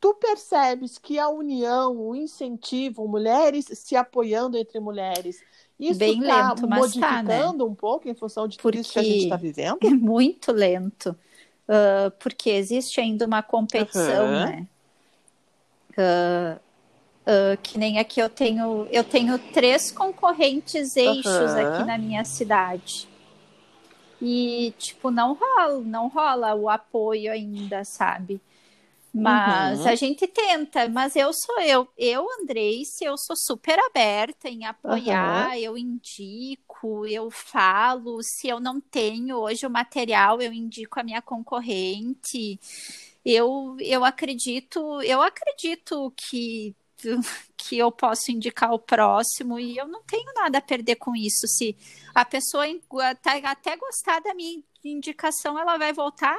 tu 0.00 0.14
percebes 0.14 0.98
que 0.98 1.18
a 1.18 1.28
união, 1.28 1.96
o 1.96 2.16
incentivo, 2.16 3.06
mulheres 3.06 3.66
se 3.72 3.94
apoiando 3.94 4.56
entre 4.56 4.80
mulheres, 4.80 5.40
isso 5.78 5.98
Bem 5.98 6.20
está 6.20 6.48
lento, 6.48 6.68
mas 6.68 6.94
tá, 6.94 7.22
né? 7.22 7.36
modificando 7.36 7.66
um 7.66 7.74
pouco 7.74 8.08
em 8.08 8.14
função 8.14 8.46
de 8.46 8.56
tudo 8.56 8.76
isso 8.76 8.92
que 8.92 8.98
a 8.98 9.02
gente 9.02 9.24
está 9.24 9.36
vivendo? 9.36 9.78
É 9.82 9.90
muito 9.90 10.52
lento, 10.52 11.16
Ah, 11.74 12.12
porque 12.20 12.50
existe 12.50 13.00
ainda 13.00 13.24
uma 13.24 13.42
competição, 13.42 14.26
Aham. 14.26 14.44
né? 14.46 14.66
Ah, 15.96 16.60
ah, 17.24 17.56
que 17.62 17.78
nem 17.78 17.98
aqui 17.98 18.20
eu 18.20 18.28
tenho, 18.28 18.86
eu 18.90 19.02
tenho 19.02 19.38
três 19.54 19.90
concorrentes 19.90 20.94
eixos 20.96 21.30
Aham. 21.30 21.60
aqui 21.60 21.86
na 21.86 21.96
minha 21.96 22.24
cidade. 22.26 23.08
E, 24.20 24.74
tipo, 24.78 25.10
não 25.10 25.32
rola, 25.32 25.80
não 25.80 26.08
rola 26.08 26.54
o 26.54 26.68
apoio 26.68 27.32
ainda, 27.32 27.82
sabe? 27.84 28.38
Mas 29.14 29.80
Uhum. 29.80 29.88
a 29.88 29.94
gente 29.94 30.26
tenta, 30.26 30.88
mas 30.88 31.14
eu 31.16 31.32
sou 31.34 31.60
eu, 31.60 31.86
eu, 31.98 32.26
Andreice, 32.40 33.04
eu 33.04 33.16
sou 33.18 33.36
super 33.36 33.78
aberta 33.78 34.48
em 34.48 34.64
apoiar, 34.64 35.58
eu 35.58 35.76
indico, 35.76 37.06
eu 37.06 37.30
falo, 37.30 38.22
se 38.22 38.48
eu 38.48 38.58
não 38.58 38.80
tenho 38.80 39.36
hoje 39.36 39.66
o 39.66 39.70
material, 39.70 40.40
eu 40.40 40.50
indico 40.52 40.98
a 40.98 41.02
minha 41.02 41.20
concorrente. 41.20 42.58
Eu, 43.24 43.76
eu 43.80 44.04
acredito, 44.04 45.00
eu 45.02 45.22
acredito 45.22 46.12
que 46.16 46.74
que 47.56 47.78
eu 47.78 47.90
posso 47.92 48.30
indicar 48.30 48.70
ao 48.70 48.78
próximo 48.78 49.58
e 49.58 49.76
eu 49.76 49.86
não 49.88 50.02
tenho 50.04 50.32
nada 50.34 50.58
a 50.58 50.60
perder 50.62 50.96
com 50.96 51.14
isso. 51.16 51.46
Se 51.48 51.76
a 52.14 52.24
pessoa 52.24 52.64
tá, 53.20 53.34
até 53.44 53.76
gostar 53.76 54.20
da 54.20 54.34
minha 54.34 54.62
indicação, 54.84 55.58
ela 55.58 55.76
vai 55.78 55.92
voltar 55.92 56.36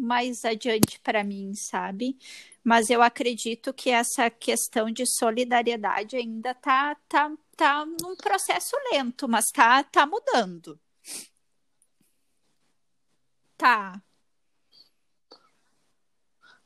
mais 0.00 0.44
adiante 0.44 0.98
para 1.00 1.22
mim, 1.24 1.54
sabe? 1.54 2.16
Mas 2.64 2.90
eu 2.90 3.02
acredito 3.02 3.72
que 3.72 3.90
essa 3.90 4.30
questão 4.30 4.90
de 4.90 5.06
solidariedade 5.06 6.16
ainda 6.16 6.54
tá, 6.54 6.94
tá, 7.08 7.30
tá 7.56 7.86
num 7.86 8.16
processo 8.16 8.76
lento, 8.92 9.28
mas 9.28 9.46
tá, 9.52 9.82
tá 9.84 10.06
mudando. 10.06 10.78
Tá. 13.56 14.02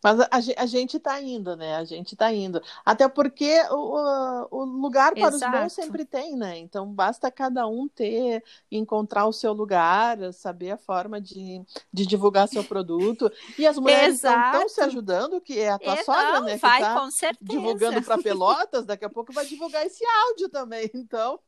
Mas 0.05 0.21
a, 0.21 0.29
a 0.59 0.67
gente 0.67 0.99
está 0.99 1.19
indo, 1.19 1.57
né? 1.57 1.77
A 1.77 1.85
gente 1.85 2.13
está 2.13 2.31
indo. 2.31 2.63
Até 2.85 3.09
porque 3.09 3.59
o, 3.71 4.47
o 4.51 4.65
lugar 4.65 5.15
para 5.15 5.29
Exato. 5.29 5.57
os 5.57 5.61
bons 5.63 5.73
sempre 5.73 6.05
tem, 6.05 6.37
né? 6.37 6.59
Então 6.59 6.87
basta 6.87 7.31
cada 7.31 7.67
um 7.67 7.89
ter, 7.89 8.45
encontrar 8.71 9.25
o 9.25 9.33
seu 9.33 9.55
lugar, 9.55 10.19
saber 10.35 10.73
a 10.73 10.77
forma 10.77 11.19
de, 11.19 11.63
de 11.91 12.05
divulgar 12.05 12.49
seu 12.49 12.63
produto. 12.63 13.33
E 13.59 13.67
as 13.67 13.79
mulheres 13.79 14.17
estão 14.17 14.69
se 14.69 14.83
ajudando, 14.83 15.41
que 15.41 15.59
é 15.59 15.71
a 15.71 15.79
tua 15.79 15.95
é, 15.95 16.05
sogra, 16.05 16.33
não, 16.33 16.43
né? 16.43 16.59
Vai, 16.59 16.83
que 16.83 16.85
tá 16.85 17.01
com 17.01 17.11
certeza. 17.11 17.51
divulgando 17.51 18.03
para 18.03 18.19
Pelotas, 18.19 18.85
daqui 18.85 19.07
a 19.07 19.11
pouco 19.11 19.33
vai 19.33 19.47
divulgar 19.47 19.87
esse 19.87 20.05
áudio 20.05 20.51
também. 20.51 20.91
Então. 21.05 21.39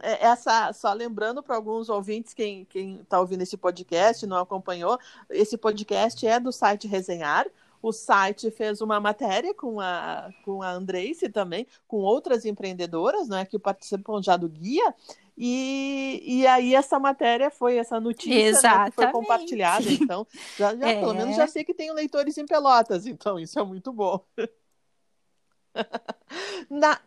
É, 0.00 0.26
essa 0.26 0.72
só 0.72 0.92
lembrando 0.92 1.42
para 1.42 1.56
alguns 1.56 1.88
ouvintes 1.88 2.34
quem 2.34 2.64
quem 2.66 3.00
está 3.00 3.18
ouvindo 3.18 3.42
esse 3.42 3.56
podcast 3.56 4.26
não 4.26 4.38
acompanhou 4.38 4.98
esse 5.30 5.56
podcast 5.56 6.26
é 6.26 6.38
do 6.38 6.52
site 6.52 6.86
Resenhar. 6.86 7.46
O 7.82 7.92
site 7.92 8.50
fez 8.50 8.80
uma 8.80 8.98
matéria 8.98 9.54
com 9.54 9.80
a 9.80 10.30
com 10.44 10.62
a 10.62 10.70
Andreice 10.72 11.28
também 11.28 11.66
com 11.86 11.98
outras 11.98 12.44
empreendedoras 12.44 13.28
né 13.28 13.44
que 13.44 13.58
participam 13.58 14.22
já 14.22 14.36
do 14.36 14.48
guia. 14.48 14.94
E, 15.38 16.22
e 16.24 16.46
aí 16.46 16.74
essa 16.74 16.98
matéria 16.98 17.50
foi 17.50 17.76
essa 17.76 18.00
notícia 18.00 18.62
né, 18.62 18.86
que 18.86 18.92
foi 18.92 19.12
compartilhada 19.12 19.84
então 19.92 20.26
já, 20.56 20.74
já 20.74 20.88
é. 20.88 20.98
pelo 20.98 21.12
menos 21.12 21.36
já 21.36 21.46
sei 21.46 21.62
que 21.62 21.74
tem 21.74 21.92
leitores 21.92 22.38
em 22.38 22.46
Pelotas 22.46 23.06
então 23.06 23.38
isso 23.38 23.58
é 23.58 23.62
muito 23.62 23.92
bom 23.92 24.24
na, 26.70 26.98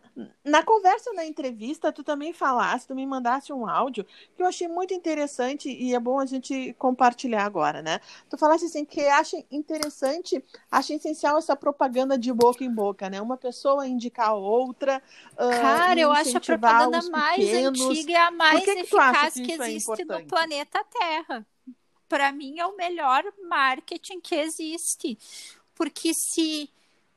na 0.44 0.62
conversa, 0.62 1.12
na 1.12 1.24
entrevista, 1.24 1.92
tu 1.92 2.02
também 2.02 2.32
falaste, 2.32 2.88
tu 2.88 2.94
me 2.94 3.06
mandaste 3.06 3.52
um 3.52 3.68
áudio 3.68 4.04
que 4.34 4.42
eu 4.42 4.46
achei 4.46 4.68
muito 4.68 4.94
interessante 4.94 5.70
e 5.70 5.94
é 5.94 6.00
bom 6.00 6.18
a 6.18 6.26
gente 6.26 6.74
compartilhar 6.78 7.44
agora, 7.44 7.82
né? 7.82 8.00
Tu 8.28 8.36
falaste 8.36 8.64
assim 8.64 8.84
que 8.84 9.00
acha 9.02 9.42
interessante, 9.50 10.42
acha 10.70 10.94
essencial 10.94 11.38
essa 11.38 11.56
propaganda 11.56 12.18
de 12.18 12.32
boca 12.32 12.64
em 12.64 12.72
boca, 12.72 13.08
né? 13.08 13.20
Uma 13.20 13.36
pessoa 13.36 13.86
indicar 13.86 14.30
a 14.30 14.34
outra. 14.34 15.02
Cara, 15.36 15.96
uh, 15.96 15.98
eu 15.98 16.12
acho 16.12 16.36
a 16.36 16.40
propaganda 16.40 17.02
mais 17.10 17.54
antiga 17.54 18.12
e 18.12 18.16
a 18.16 18.30
mais 18.30 18.64
que 18.64 18.70
eficaz 18.70 19.34
que, 19.34 19.42
que 19.42 19.52
é 19.52 19.54
existe 19.54 20.02
é 20.02 20.04
no 20.04 20.26
planeta 20.26 20.84
Terra. 20.84 21.46
Para 22.08 22.32
mim 22.32 22.58
é 22.58 22.66
o 22.66 22.76
melhor 22.76 23.24
marketing 23.48 24.20
que 24.20 24.34
existe. 24.34 25.16
Porque 25.74 26.12
se 26.12 26.68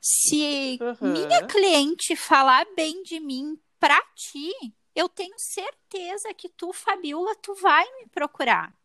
se 0.05 0.77
uhum. 0.81 1.13
minha 1.13 1.47
cliente 1.47 2.13
falar 2.13 2.67
bem 2.75 3.01
de 3.03 3.21
mim 3.21 3.57
pra 3.79 3.97
ti, 4.13 4.51
eu 4.93 5.07
tenho 5.07 5.33
certeza 5.37 6.33
que 6.33 6.49
tu, 6.49 6.73
Fabiola, 6.73 7.33
tu 7.35 7.55
vai 7.55 7.85
me 7.93 8.07
procurar. 8.09 8.75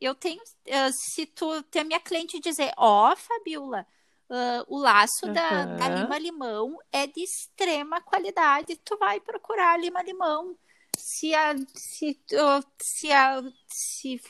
Eu 0.00 0.12
tenho, 0.12 0.42
uh, 0.42 0.92
se 0.92 1.24
tu 1.24 1.62
tem 1.64 1.82
a 1.82 1.84
minha 1.84 2.00
cliente 2.00 2.40
dizer, 2.40 2.72
ó, 2.76 3.12
oh, 3.12 3.16
Fabiola, 3.16 3.86
uh, 4.28 4.64
o 4.66 4.76
laço 4.76 5.26
uhum. 5.26 5.32
da, 5.32 5.66
da 5.66 5.88
lima 5.88 6.18
limão 6.18 6.76
é 6.90 7.06
de 7.06 7.22
extrema 7.22 8.00
qualidade, 8.00 8.74
tu 8.84 8.98
vai 8.98 9.20
procurar 9.20 9.78
lima 9.78 10.02
limão. 10.02 10.58
Se, 10.98 11.32
a, 11.32 11.54
se, 11.76 12.20
se, 12.82 13.12
a, 13.12 13.40
se 13.68 14.20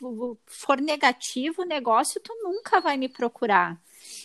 for 0.47 0.81
negativo 0.81 1.63
o 1.63 1.67
negócio, 1.67 2.21
tu 2.21 2.35
nunca 2.43 2.79
vai 2.79 2.99
me 2.99 3.09
procurar. 3.09 3.81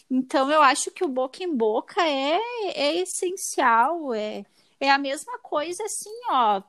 Então, 0.09 0.51
eu 0.51 0.61
acho 0.61 0.91
que 0.91 1.03
o 1.03 1.07
boca 1.07 1.43
em 1.43 1.55
boca 1.55 2.01
é, 2.05 2.39
é 2.75 2.95
essencial, 3.01 4.13
é, 4.13 4.45
é 4.79 4.91
a 4.91 4.97
mesma 4.97 5.39
coisa 5.39 5.83
assim, 5.83 6.13
ó, 6.29 6.61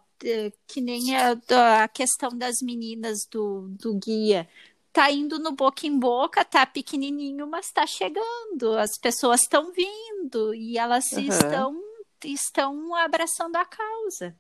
que 0.67 0.81
nem 0.81 1.17
a, 1.17 1.37
a 1.85 1.89
questão 1.89 2.31
das 2.31 2.57
meninas 2.63 3.27
do, 3.31 3.69
do 3.71 3.95
guia. 3.95 4.49
Tá 4.93 5.11
indo 5.11 5.39
no 5.39 5.53
boca 5.53 5.87
em 5.87 5.99
boca, 5.99 6.43
tá 6.43 6.65
pequenininho, 6.65 7.47
mas 7.47 7.71
tá 7.71 7.87
chegando. 7.87 8.79
As 8.79 8.97
pessoas 8.97 9.43
estão 9.43 9.71
vindo 9.71 10.55
e 10.55 10.79
elas 10.79 11.05
uhum. 11.13 11.21
estão, 11.21 11.83
estão 12.25 12.95
abraçando 12.95 13.57
a 13.57 13.65
causa. 13.67 14.35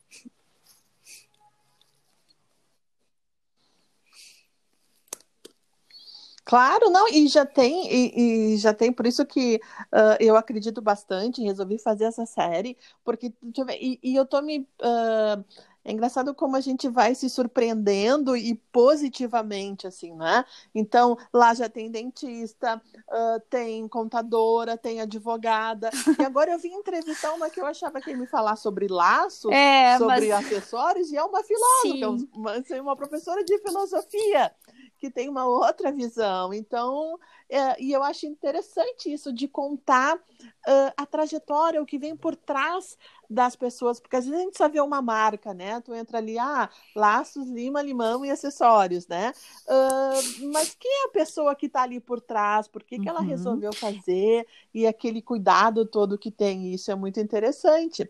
Claro, 6.46 6.90
não, 6.90 7.08
e 7.08 7.26
já 7.26 7.44
tem, 7.44 7.92
e, 7.92 8.54
e 8.54 8.56
já 8.56 8.72
tem, 8.72 8.92
por 8.92 9.04
isso 9.04 9.26
que 9.26 9.60
uh, 9.92 10.16
eu 10.20 10.36
acredito 10.36 10.80
bastante, 10.80 11.42
resolvi 11.42 11.76
fazer 11.76 12.04
essa 12.04 12.24
série, 12.24 12.78
porque, 13.04 13.34
deixa 13.42 13.62
eu 13.62 13.66
ver, 13.66 13.78
e, 13.82 13.98
e 14.00 14.14
eu 14.14 14.24
tô 14.24 14.40
me. 14.40 14.60
Uh, 14.80 15.44
é 15.84 15.92
engraçado 15.92 16.34
como 16.34 16.56
a 16.56 16.60
gente 16.60 16.88
vai 16.88 17.14
se 17.16 17.28
surpreendendo 17.28 18.36
e 18.36 18.54
positivamente, 18.72 19.88
assim, 19.88 20.14
né? 20.14 20.44
Então, 20.74 21.16
lá 21.32 21.52
já 21.52 21.68
tem 21.68 21.90
dentista, 21.90 22.80
uh, 23.08 23.40
tem 23.48 23.86
contadora, 23.88 24.76
tem 24.76 25.00
advogada. 25.00 25.90
E 26.18 26.22
agora 26.24 26.52
eu 26.52 26.58
vim 26.60 26.74
entrevistar 26.74 27.32
uma 27.34 27.50
que 27.50 27.60
eu 27.60 27.66
achava 27.66 28.00
que 28.00 28.10
ia 28.10 28.16
me 28.16 28.26
falar 28.26 28.54
sobre 28.54 28.86
laços, 28.88 29.50
é, 29.52 29.96
sobre 29.98 30.28
mas... 30.28 30.46
acessórios, 30.46 31.10
e 31.10 31.16
é 31.16 31.22
uma 31.22 31.42
filósofa, 31.42 32.28
uma, 32.32 32.52
assim, 32.52 32.80
uma 32.80 32.96
professora 32.96 33.44
de 33.44 33.58
filosofia 33.58 34.52
que 34.98 35.10
tem 35.10 35.28
uma 35.28 35.46
outra 35.46 35.92
visão. 35.92 36.52
Então, 36.52 37.18
é, 37.48 37.80
e 37.82 37.92
eu 37.92 38.02
acho 38.02 38.26
interessante 38.26 39.12
isso 39.12 39.32
de 39.32 39.46
contar 39.46 40.16
uh, 40.16 40.92
a 40.96 41.06
trajetória, 41.06 41.80
o 41.80 41.86
que 41.86 41.98
vem 41.98 42.16
por 42.16 42.34
trás 42.34 42.96
das 43.28 43.56
pessoas, 43.56 44.00
porque 44.00 44.16
às 44.16 44.24
vezes 44.24 44.40
a 44.40 44.44
gente 44.44 44.56
só 44.56 44.68
vê 44.68 44.80
uma 44.80 45.02
marca, 45.02 45.52
né? 45.52 45.80
Tu 45.80 45.94
entra 45.94 46.18
ali, 46.18 46.38
ah, 46.38 46.68
laços, 46.94 47.48
lima, 47.48 47.82
limão 47.82 48.24
e 48.24 48.30
acessórios, 48.30 49.06
né? 49.06 49.32
Uh, 49.66 50.52
mas 50.52 50.74
quem 50.78 50.90
é 51.02 51.06
a 51.06 51.12
pessoa 51.12 51.54
que 51.54 51.66
está 51.66 51.82
ali 51.82 52.00
por 52.00 52.20
trás? 52.20 52.68
Por 52.68 52.82
que, 52.82 52.98
que 52.98 53.08
ela 53.08 53.20
uhum. 53.20 53.26
resolveu 53.26 53.72
fazer? 53.72 54.46
E 54.72 54.86
aquele 54.86 55.20
cuidado 55.20 55.84
todo 55.84 56.18
que 56.18 56.30
tem, 56.30 56.72
isso 56.72 56.90
é 56.90 56.94
muito 56.94 57.20
interessante. 57.20 58.08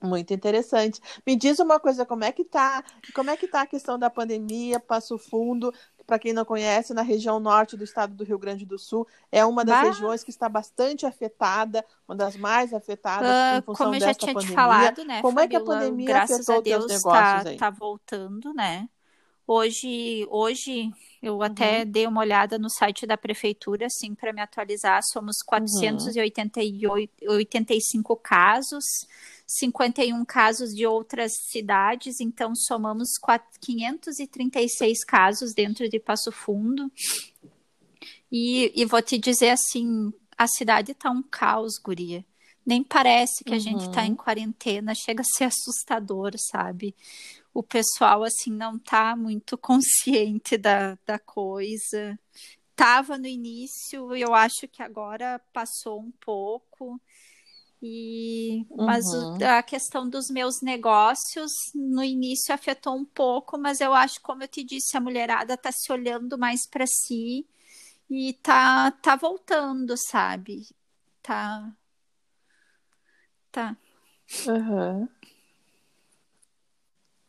Muito 0.00 0.32
interessante. 0.32 1.00
Me 1.26 1.34
diz 1.34 1.58
uma 1.58 1.80
coisa, 1.80 2.06
como 2.06 2.22
é 2.22 2.30
que 2.30 2.44
tá? 2.44 2.84
Como 3.14 3.30
é 3.30 3.36
que 3.36 3.48
tá 3.48 3.62
a 3.62 3.66
questão 3.66 3.98
da 3.98 4.08
pandemia, 4.08 4.78
Passo 4.78 5.18
Fundo? 5.18 5.74
Para 6.06 6.18
quem 6.18 6.32
não 6.32 6.44
conhece, 6.44 6.94
na 6.94 7.02
região 7.02 7.38
norte 7.38 7.76
do 7.76 7.84
estado 7.84 8.14
do 8.14 8.24
Rio 8.24 8.38
Grande 8.38 8.64
do 8.64 8.78
Sul, 8.78 9.06
é 9.30 9.44
uma 9.44 9.64
das 9.64 9.88
regiões 9.88 10.24
que 10.24 10.30
está 10.30 10.48
bastante 10.48 11.04
afetada, 11.04 11.84
uma 12.08 12.16
das 12.16 12.34
mais 12.36 12.72
afetadas 12.72 13.28
uh, 13.28 13.58
em 13.58 13.62
função 13.62 13.86
como 13.86 13.96
eu 13.96 14.00
já 14.00 14.14
tinha 14.14 14.32
pandemia. 14.32 14.50
Te 14.50 14.56
falado, 14.56 15.04
né, 15.04 15.20
como 15.20 15.38
Fabiola, 15.38 15.44
é 15.44 15.48
que 15.48 15.56
a 15.56 15.60
pandemia 15.60 16.06
graças 16.06 16.48
afetou 16.48 16.54
a 16.54 16.60
Deus, 16.62 16.84
os 16.84 16.90
negócios 16.90 17.42
tá, 17.42 17.50
aí? 17.50 17.56
Tá 17.58 17.70
voltando, 17.70 18.54
né? 18.54 18.88
Hoje, 19.46 20.26
hoje 20.30 20.90
eu 21.22 21.42
até 21.42 21.80
uhum. 21.80 21.90
dei 21.90 22.06
uma 22.06 22.20
olhada 22.20 22.58
no 22.58 22.70
site 22.70 23.06
da 23.06 23.16
prefeitura, 23.16 23.86
assim, 23.86 24.14
para 24.14 24.32
me 24.32 24.40
atualizar. 24.40 25.00
Somos 25.12 25.38
485 25.44 28.12
uhum. 28.12 28.20
casos, 28.22 28.84
51 29.46 30.24
casos 30.24 30.72
de 30.74 30.86
outras 30.86 31.32
cidades, 31.50 32.20
então 32.20 32.54
somamos 32.54 33.08
536 33.60 35.04
casos 35.04 35.52
dentro 35.52 35.88
de 35.88 35.98
Passo 35.98 36.30
Fundo. 36.30 36.88
E, 38.30 38.70
e 38.80 38.84
vou 38.84 39.02
te 39.02 39.18
dizer 39.18 39.50
assim, 39.50 40.12
a 40.36 40.46
cidade 40.46 40.92
está 40.92 41.10
um 41.10 41.22
caos, 41.22 41.78
guria. 41.78 42.24
Nem 42.68 42.84
parece 42.84 43.42
que 43.42 43.52
a 43.52 43.54
uhum. 43.54 43.60
gente 43.60 43.80
está 43.88 44.04
em 44.04 44.14
quarentena, 44.14 44.92
chega 44.94 45.22
a 45.22 45.36
ser 45.36 45.44
assustador, 45.44 46.32
sabe? 46.36 46.94
o 47.58 47.62
pessoal 47.62 48.22
assim 48.22 48.52
não 48.52 48.78
tá 48.78 49.16
muito 49.16 49.58
consciente 49.58 50.56
da, 50.56 50.96
da 51.04 51.18
coisa. 51.18 52.18
Tava 52.76 53.18
no 53.18 53.26
início, 53.26 54.14
eu 54.14 54.32
acho 54.32 54.68
que 54.68 54.82
agora 54.82 55.40
passou 55.52 56.00
um 56.00 56.12
pouco. 56.20 57.00
E 57.82 58.66
mas 58.76 59.04
uhum. 59.06 59.38
a 59.56 59.62
questão 59.62 60.08
dos 60.08 60.30
meus 60.30 60.60
negócios 60.62 61.50
no 61.74 62.02
início 62.02 62.52
afetou 62.52 62.96
um 62.96 63.04
pouco, 63.04 63.56
mas 63.56 63.80
eu 63.80 63.94
acho, 63.94 64.20
como 64.20 64.42
eu 64.42 64.48
te 64.48 64.64
disse, 64.64 64.96
a 64.96 65.00
mulherada 65.00 65.56
tá 65.56 65.70
se 65.72 65.92
olhando 65.92 66.36
mais 66.36 66.66
para 66.66 66.86
si 66.86 67.46
e 68.10 68.32
tá 68.34 68.90
tá 68.90 69.14
voltando, 69.16 69.94
sabe? 69.96 70.66
Tá 71.22 71.72
tá. 73.58 73.76
Uhum. 74.46 75.08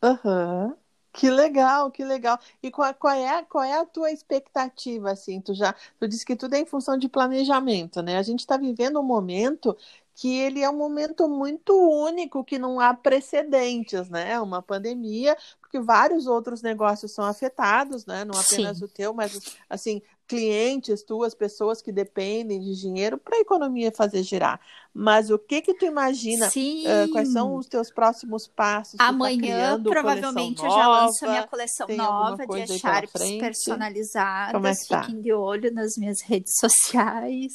Aham. 0.02 0.76
Que 1.12 1.28
legal, 1.28 1.90
que 1.90 2.04
legal. 2.04 2.38
E 2.62 2.70
qual, 2.70 2.94
qual, 2.94 3.12
é, 3.12 3.42
qual 3.42 3.64
é 3.64 3.80
a 3.80 3.84
tua 3.84 4.12
expectativa, 4.12 5.10
assim? 5.10 5.40
Tu 5.40 5.54
já, 5.54 5.74
tu 5.98 6.06
disse 6.06 6.24
que 6.24 6.36
tudo 6.36 6.54
é 6.54 6.60
em 6.60 6.64
função 6.64 6.96
de 6.96 7.08
planejamento, 7.08 8.00
né? 8.00 8.16
A 8.16 8.22
gente 8.22 8.40
está 8.40 8.56
vivendo 8.56 9.00
um 9.00 9.02
momento 9.02 9.76
que 10.14 10.38
ele 10.38 10.60
é 10.60 10.70
um 10.70 10.76
momento 10.76 11.28
muito 11.28 11.74
único, 11.74 12.44
que 12.44 12.58
não 12.58 12.78
há 12.78 12.94
precedentes, 12.94 14.08
né? 14.08 14.40
Uma 14.40 14.62
pandemia, 14.62 15.36
porque 15.60 15.80
vários 15.80 16.28
outros 16.28 16.62
negócios 16.62 17.10
são 17.10 17.24
afetados, 17.24 18.06
né? 18.06 18.24
Não 18.24 18.38
apenas 18.38 18.78
Sim. 18.78 18.84
o 18.84 18.88
teu, 18.88 19.12
mas 19.12 19.56
assim, 19.68 20.00
clientes, 20.30 21.02
tuas 21.02 21.34
pessoas 21.34 21.82
que 21.82 21.90
dependem 21.90 22.60
de 22.60 22.80
dinheiro 22.80 23.18
para 23.18 23.36
a 23.36 23.40
economia 23.40 23.90
fazer 23.90 24.22
girar. 24.22 24.60
Mas 24.94 25.28
o 25.28 25.36
que 25.36 25.60
que 25.60 25.74
tu 25.74 25.84
imagina? 25.84 26.46
Uh, 26.46 27.10
quais 27.10 27.32
são 27.32 27.56
os 27.56 27.66
teus 27.66 27.90
próximos 27.90 28.46
passos? 28.46 28.96
Tá 28.96 29.08
Amanhã, 29.08 29.76
tá 29.76 29.90
provavelmente, 29.90 30.64
eu 30.64 30.70
já 30.70 30.86
lanço 30.86 31.26
a 31.26 31.28
minha 31.30 31.46
coleção 31.48 31.88
nova 31.88 32.46
de 32.46 32.60
echarpes 32.60 33.38
personalizadas. 33.40 34.52
Como 34.52 34.66
é 34.68 34.72
tá? 34.88 35.02
Fiquem 35.02 35.20
de 35.20 35.32
olho 35.32 35.74
nas 35.74 35.96
minhas 35.96 36.22
redes 36.22 36.52
sociais. 36.60 37.52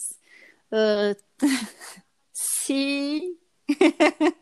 Uh... 0.69 1.15
Sim. 2.33 3.37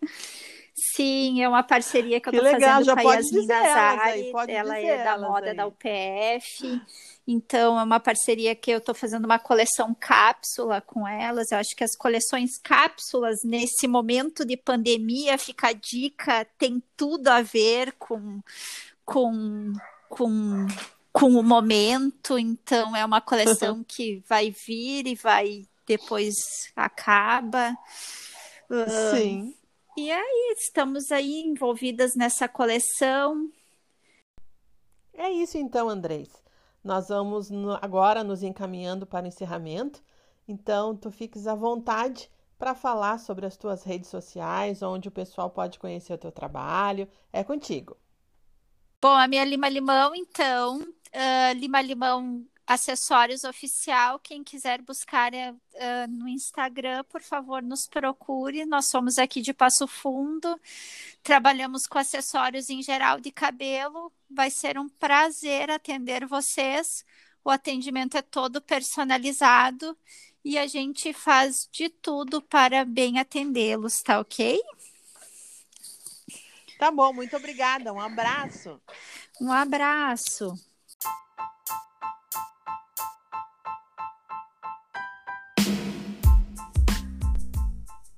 Sim, 0.96 1.42
é 1.42 1.48
uma 1.48 1.64
parceria 1.64 2.20
que, 2.20 2.30
que 2.30 2.36
eu 2.36 2.42
tô 2.42 2.46
legal, 2.46 2.84
fazendo 2.84 2.86
já 2.86 3.02
com 3.02 3.10
a 3.10 3.14
Yasmin 3.14 3.46
Nazari. 3.46 4.32
Ela 4.48 4.80
é 4.80 5.04
da 5.04 5.18
moda 5.20 5.52
aí. 5.52 5.56
da 5.56 5.68
UPF. 5.68 6.82
Então, 7.26 7.80
é 7.80 7.84
uma 7.84 8.02
parceria 8.02 8.54
que 8.54 8.70
eu 8.70 8.80
estou 8.80 8.94
fazendo 8.94 9.24
uma 9.24 9.40
coleção 9.40 9.96
cápsula 9.98 10.82
com 10.82 11.08
elas. 11.08 11.52
Eu 11.52 11.58
acho 11.58 11.74
que 11.76 11.84
as 11.84 11.96
coleções 11.96 12.58
cápsulas, 12.58 13.40
nesse 13.46 13.88
momento 13.88 14.46
de 14.46 14.58
pandemia, 14.58 15.38
fica 15.38 15.70
a 15.70 15.74
dica, 15.74 16.46
tem 16.58 16.84
tudo 16.98 17.30
a 17.30 17.42
ver 17.42 17.94
com, 17.94 18.42
com, 19.06 19.72
com, 20.10 20.68
com 21.14 21.28
o 21.28 21.44
momento. 21.44 22.38
Então, 22.38 22.94
é 22.94 23.06
uma 23.06 23.22
coleção 23.22 23.86
que 23.88 24.22
vai 24.28 24.52
vir 24.52 25.08
e 25.08 25.16
vai 25.16 25.66
depois 25.86 26.36
acaba. 26.76 27.78
Sim. 29.16 29.50
Uh, 29.50 29.64
e 29.96 30.12
aí, 30.12 30.56
estamos 30.58 31.10
aí 31.10 31.42
envolvidas 31.42 32.16
nessa 32.16 32.50
coleção. 32.50 33.50
É 35.14 35.30
isso 35.30 35.58
então, 35.58 35.88
Andrés. 35.88 36.43
Nós 36.84 37.08
vamos 37.10 37.50
no, 37.50 37.78
agora 37.82 38.24
nos 38.24 38.44
encaminhando 38.44 39.06
para 39.06 39.26
o 39.26 39.28
encerramento. 39.28 40.04
Então, 40.48 40.96
tu 40.96 41.10
fiques 41.10 41.48
à 41.48 41.56
vontade 41.56 42.30
para 42.58 42.76
falar 42.76 43.20
sobre 43.20 43.46
as 43.46 43.56
tuas 43.56 43.84
redes 43.84 44.10
sociais, 44.10 44.82
onde 44.82 45.08
o 45.08 45.12
pessoal 45.12 45.50
pode 45.50 45.80
conhecer 45.80 46.14
o 46.14 46.18
teu 46.18 46.32
trabalho. 46.32 47.08
É 47.32 47.44
contigo. 47.44 47.98
Bom, 49.02 49.16
a 49.16 49.28
minha 49.28 49.44
Lima 49.44 49.68
Limão, 49.68 50.16
então, 50.16 50.80
uh, 50.80 51.54
Lima 51.58 51.82
Limão 51.82 52.46
Acessórios 52.74 53.44
Oficial. 53.44 54.20
Quem 54.20 54.44
quiser 54.44 54.82
buscar 54.82 55.32
uh, 55.32 56.08
no 56.10 56.28
Instagram, 56.28 57.04
por 57.04 57.22
favor, 57.22 57.62
nos 57.62 57.86
procure. 57.88 58.66
Nós 58.66 58.86
somos 58.86 59.20
aqui 59.20 59.42
de 59.42 59.54
Passo 59.54 59.88
Fundo, 59.88 60.60
trabalhamos 61.22 61.86
com 61.86 62.00
acessórios 62.00 62.70
em 62.70 62.82
geral 62.82 63.20
de 63.20 63.32
cabelo. 63.32 64.12
Vai 64.30 64.50
ser 64.50 64.80
um 64.80 64.90
prazer 64.90 65.70
atender 65.70 66.26
vocês. 66.26 67.06
O 67.46 67.50
atendimento 67.50 68.18
é 68.18 68.22
todo 68.22 68.62
personalizado 68.62 69.96
e 70.44 70.58
a 70.58 70.66
gente 70.66 71.14
faz 71.14 71.70
de 71.72 71.90
tudo 71.90 72.42
para 72.42 72.84
bem 72.84 73.20
atendê-los, 73.20 74.02
tá 74.02 74.20
ok? 74.20 74.60
Tá 76.80 76.90
bom, 76.90 77.14
muito 77.14 77.36
obrigada. 77.38 77.94
Um 77.94 78.02
abraço. 78.02 78.82
Um 79.40 79.52
abraço. 79.52 80.54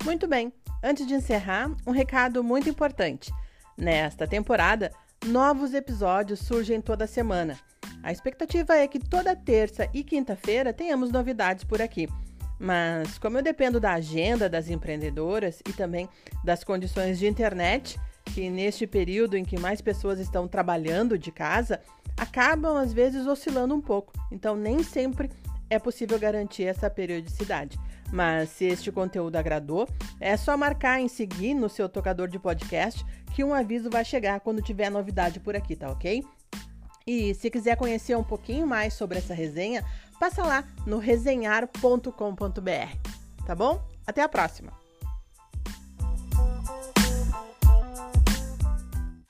Muito 0.05 0.27
bem, 0.27 0.53
antes 0.83 1.07
de 1.07 1.15
encerrar, 1.15 1.75
um 1.85 1.89
recado 1.89 2.43
muito 2.43 2.69
importante. 2.69 3.33
Nesta 3.75 4.27
temporada, 4.27 4.91
novos 5.25 5.73
episódios 5.73 6.41
surgem 6.41 6.79
toda 6.79 7.07
semana. 7.07 7.57
A 8.03 8.11
expectativa 8.11 8.75
é 8.75 8.87
que 8.87 8.99
toda 8.99 9.35
terça 9.35 9.89
e 9.91 10.03
quinta-feira 10.03 10.71
tenhamos 10.71 11.09
novidades 11.09 11.63
por 11.63 11.81
aqui. 11.81 12.07
Mas, 12.59 13.17
como 13.17 13.39
eu 13.39 13.41
dependo 13.41 13.79
da 13.79 13.93
agenda 13.93 14.47
das 14.47 14.69
empreendedoras 14.69 15.59
e 15.67 15.73
também 15.73 16.07
das 16.43 16.63
condições 16.63 17.17
de 17.17 17.25
internet, 17.25 17.99
que 18.25 18.47
neste 18.47 18.85
período 18.85 19.35
em 19.35 19.43
que 19.43 19.59
mais 19.59 19.81
pessoas 19.81 20.19
estão 20.19 20.47
trabalhando 20.47 21.17
de 21.17 21.31
casa, 21.31 21.81
acabam 22.15 22.77
às 22.77 22.93
vezes 22.93 23.25
oscilando 23.25 23.73
um 23.73 23.81
pouco. 23.81 24.13
Então, 24.31 24.55
nem 24.55 24.83
sempre 24.83 25.31
é 25.67 25.79
possível 25.79 26.19
garantir 26.19 26.65
essa 26.65 26.91
periodicidade. 26.91 27.79
Mas 28.11 28.49
se 28.49 28.65
este 28.65 28.91
conteúdo 28.91 29.35
agradou, 29.35 29.87
é 30.19 30.37
só 30.37 30.55
marcar 30.55 30.99
em 30.99 31.07
seguir 31.07 31.53
no 31.53 31.69
seu 31.69 31.89
tocador 31.89 32.27
de 32.27 32.39
podcast 32.39 33.05
que 33.33 33.43
um 33.43 33.53
aviso 33.53 33.89
vai 33.89 34.05
chegar 34.05 34.39
quando 34.39 34.61
tiver 34.61 34.89
novidade 34.89 35.39
por 35.39 35.55
aqui, 35.55 35.75
tá 35.75 35.89
ok? 35.89 36.23
E 37.05 37.35
se 37.35 37.49
quiser 37.49 37.75
conhecer 37.77 38.15
um 38.15 38.23
pouquinho 38.23 38.65
mais 38.65 38.93
sobre 38.93 39.17
essa 39.17 39.33
resenha, 39.33 39.83
passa 40.19 40.43
lá 40.43 40.63
no 40.87 40.97
resenhar.com.br, 40.97 42.11
tá 43.45 43.55
bom? 43.55 43.83
Até 44.07 44.21
a 44.21 44.29
próxima! 44.29 44.84